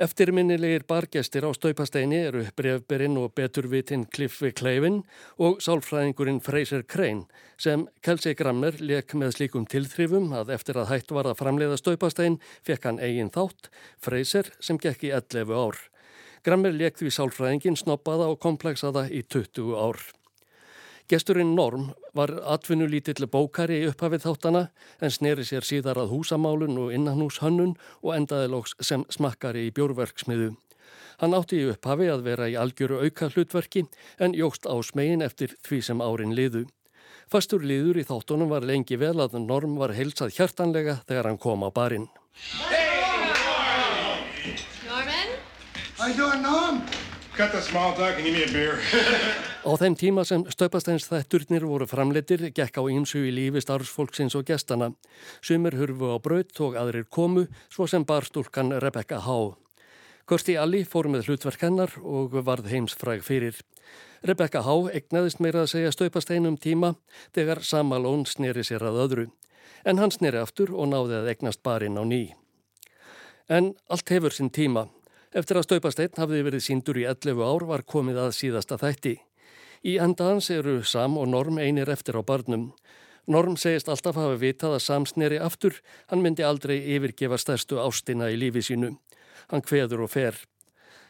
Eftirminnilegir 0.00 0.86
bargestir 0.88 1.44
á 1.44 1.52
staupasteini 1.52 2.22
eru 2.24 2.40
brefberinn 2.56 3.18
og 3.20 3.34
beturvitinn 3.36 4.06
Cliffi 4.08 4.48
Kleivin 4.56 5.02
og 5.36 5.58
sálfræðingurinn 5.60 6.38
Fraser 6.40 6.86
Crane 6.88 7.26
sem 7.60 7.82
Kelsey 8.00 8.32
Grammer 8.38 8.78
leik 8.80 9.12
með 9.12 9.34
slíkum 9.36 9.66
tilþrifum 9.68 10.32
að 10.38 10.54
eftir 10.56 10.80
að 10.80 10.88
hætt 10.94 11.12
var 11.12 11.28
að 11.28 11.36
framleiða 11.42 11.76
staupastein 11.82 12.38
fekk 12.64 12.88
hann 12.88 13.02
eigin 13.04 13.28
þátt, 13.34 13.68
Fraser 14.00 14.48
sem 14.56 14.80
gekk 14.80 15.04
í 15.04 15.12
11 15.18 15.52
ár. 15.52 15.76
Grammer 16.48 16.72
leik 16.72 16.96
því 16.96 17.12
sálfræðingin 17.18 17.76
snoppaða 17.76 18.30
og 18.32 18.40
komplexaða 18.40 19.04
í 19.12 19.20
20 19.28 19.76
ár. 19.76 20.00
Gesturinn 21.10 21.56
Norm 21.56 21.88
var 22.14 22.30
atvinnulítill 22.54 23.26
bókari 23.26 23.80
í 23.82 23.86
upphafið 23.90 24.28
þáttana 24.28 24.60
en 25.02 25.10
sneri 25.10 25.42
sér 25.48 25.66
síðar 25.66 25.98
að 25.98 26.12
húsamálun 26.12 26.78
og 26.78 26.92
innanhúshönnun 26.94 27.72
og 28.04 28.12
endaði 28.14 28.52
lóks 28.52 28.76
sem 28.78 29.02
smakkari 29.10 29.64
í 29.66 29.72
bjórverksmiðu. 29.74 30.52
Hann 31.18 31.34
átti 31.34 31.58
í 31.58 31.66
upphafi 31.72 32.06
að 32.14 32.22
vera 32.30 32.46
í 32.46 32.54
algjöru 32.54 33.02
auka 33.02 33.26
hlutverki 33.34 33.88
en 34.22 34.38
jógst 34.38 34.70
á 34.70 34.78
smegin 34.86 35.26
eftir 35.26 35.58
því 35.66 35.82
sem 35.88 35.98
árin 35.98 36.36
liðu. 36.38 36.68
Fastur 37.26 37.66
liður 37.66 37.98
í 37.98 38.06
þáttunum 38.06 38.54
var 38.54 38.62
lengi 38.62 38.94
vel 38.94 39.18
að 39.18 39.34
Norm 39.42 39.74
var 39.82 39.98
heilsað 39.98 40.38
hjartanlega 40.38 41.00
þegar 41.10 41.32
hann 41.32 41.42
kom 41.42 41.66
á 41.66 41.74
barinn. 41.74 42.06
Hey, 42.70 42.86
Norman! 44.86 45.38
How 45.98 46.06
you 46.06 46.14
doing, 46.14 46.42
Norm? 46.42 46.84
Cut 47.34 47.50
the 47.50 47.60
small 47.60 47.94
talk 47.94 48.14
and 48.14 48.24
give 48.24 48.34
me 48.34 48.44
a 48.44 48.52
beer. 48.52 48.78
Á 49.60 49.76
þeim 49.76 49.92
tíma 49.92 50.22
sem 50.24 50.40
stöpastæns 50.48 51.04
þætturnir 51.10 51.66
voru 51.68 51.84
framleitir 51.84 52.46
gekk 52.56 52.78
á 52.80 52.82
ímsu 52.88 53.20
í 53.28 53.32
lífi 53.34 53.60
starfsfólksins 53.60 54.32
og 54.38 54.46
gestana. 54.48 54.88
Sumir 55.44 55.76
hurfu 55.76 56.08
á 56.08 56.16
braut 56.16 56.56
og 56.64 56.78
aðrir 56.80 57.04
komu, 57.04 57.44
svo 57.68 57.84
sem 57.84 58.06
barstúlkan 58.08 58.72
Rebecca 58.80 59.20
Há. 59.20 59.52
Kirsti 60.24 60.56
Alli 60.56 60.80
fór 60.88 61.10
með 61.12 61.28
hlutverk 61.28 61.60
hennar 61.60 61.92
og 62.00 62.40
varð 62.40 62.72
heimsfræg 62.72 63.20
fyrir. 63.20 63.60
Rebecca 64.24 64.64
Há 64.64 64.74
egnaðist 64.96 65.44
meira 65.44 65.66
að 65.66 65.72
segja 65.76 65.92
stöpastænum 65.92 66.56
tíma 66.56 66.94
þegar 67.36 67.60
Samalón 67.60 68.24
sneri 68.24 68.64
sér 68.64 68.88
að 68.88 69.04
öðru. 69.04 69.30
En 69.84 70.00
hann 70.00 70.10
sneri 70.10 70.40
aftur 70.40 70.72
og 70.72 70.88
náði 70.88 71.20
að 71.20 71.34
egnast 71.36 71.60
barinn 71.60 72.00
á 72.00 72.04
ný. 72.08 72.32
En 73.52 73.74
allt 73.92 74.08
hefur 74.08 74.32
sinn 74.32 74.48
tíma. 74.48 74.88
Eftir 75.36 75.60
að 75.60 75.68
Staupasteinn 75.68 76.16
hafði 76.16 76.46
verið 76.48 76.64
síndur 76.64 76.96
í 76.96 77.04
11 77.04 77.44
ár 77.44 77.68
var 77.68 77.84
komið 77.84 78.24
að 78.24 78.38
síðasta 78.40 78.80
þætti. 78.80 79.20
Í 79.80 79.94
endans 79.96 80.50
eru 80.52 80.82
Sam 80.84 81.14
og 81.16 81.30
Norm 81.32 81.56
einir 81.56 81.88
eftir 81.88 82.18
á 82.20 82.22
barnum. 82.22 82.70
Norm 83.30 83.54
segist 83.56 83.88
alltaf 83.88 84.18
hafa 84.20 84.36
vitað 84.36 84.76
að 84.76 84.82
Sam 84.84 85.06
sneri 85.08 85.38
aftur, 85.40 85.78
hann 86.12 86.20
myndi 86.20 86.44
aldrei 86.44 86.76
yfirgefa 86.96 87.38
stærstu 87.40 87.78
ástina 87.80 88.28
í 88.28 88.36
lífi 88.36 88.60
sínu. 88.66 88.90
Hann 89.48 89.64
hveður 89.64 90.04
og 90.04 90.12
fer. 90.12 90.36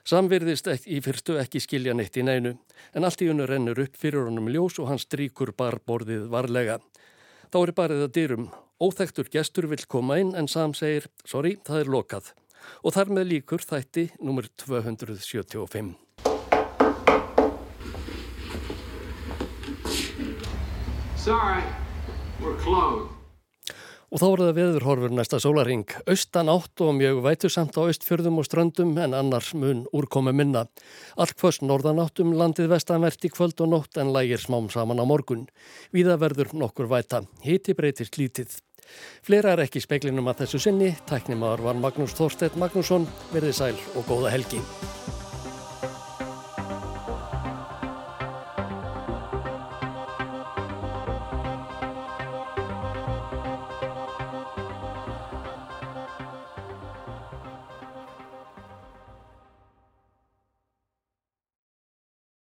Sam 0.06 0.30
virðist 0.30 0.70
í 0.86 1.00
fyrstu 1.02 1.40
ekki 1.42 1.60
skilja 1.60 1.94
neitt 1.98 2.16
í 2.16 2.22
neinu, 2.22 2.54
en 2.94 3.04
allt 3.04 3.22
í 3.24 3.28
unnu 3.32 3.48
rennur 3.50 3.82
upp 3.82 3.98
fyrir 3.98 4.28
honum 4.28 4.48
ljós 4.48 4.78
og 4.78 4.88
hann 4.92 5.02
stríkur 5.02 5.50
barborðið 5.58 6.28
varlega. 6.30 6.78
Þá 7.50 7.58
er 7.64 7.74
barið 7.74 8.04
að 8.06 8.14
dyrum. 8.16 8.50
Óþektur 8.80 9.28
gestur 9.34 9.66
vil 9.68 9.82
koma 9.90 10.20
inn 10.22 10.36
en 10.38 10.48
Sam 10.48 10.78
segir, 10.78 11.10
sorry, 11.26 11.58
það 11.66 11.82
er 11.82 11.92
lokað 11.96 12.30
og 12.84 12.92
þar 12.92 13.12
með 13.16 13.30
líkur 13.34 13.64
þætti 13.64 14.10
nr. 14.20 14.48
275. 14.60 15.94
Sorry, 21.20 21.62
we're 22.40 22.56
closed. 22.64 23.10
Og 24.08 24.22
þá 24.22 24.24
er 24.26 24.40
það 24.40 24.54
veðurhorfur 24.56 25.12
næsta 25.12 25.38
sólaring. 25.42 25.84
Austan 26.08 26.48
átt 26.48 26.80
og 26.80 26.94
mjög 26.96 27.20
vætusamt 27.26 27.76
á 27.76 27.84
austfjörðum 27.84 28.40
og 28.40 28.48
ströndum 28.48 28.94
en 28.96 29.12
annars 29.18 29.52
mun 29.52 29.84
úrkomi 29.92 30.32
minna. 30.32 30.64
Allt 31.20 31.36
hvers 31.36 31.60
norðan 31.60 32.00
áttum 32.00 32.32
landið 32.40 32.72
vestanvert 32.72 33.28
í 33.28 33.30
kvöld 33.36 33.60
og 33.60 33.68
nótt 33.74 34.00
en 34.00 34.14
lægir 34.16 34.40
smám 34.40 34.72
saman 34.72 34.98
á 34.98 35.04
morgun. 35.04 35.44
Víða 35.92 36.16
verður 36.24 36.56
nokkur 36.56 36.88
væta. 36.88 37.26
Hiti 37.44 37.76
breytist 37.76 38.16
lítið. 38.16 38.56
Fleira 39.20 39.52
er 39.52 39.66
ekki 39.68 39.84
speklinum 39.84 40.32
að 40.32 40.46
þessu 40.46 40.64
sinni. 40.64 40.94
Tæknimaður 41.04 41.68
var 41.68 41.84
Magnús 41.84 42.16
Þorstedt 42.16 42.56
Magnússon. 42.56 43.04
Verði 43.36 43.52
sæl 43.60 43.76
og 43.92 44.08
góða 44.08 44.32
helgi. 44.32 44.64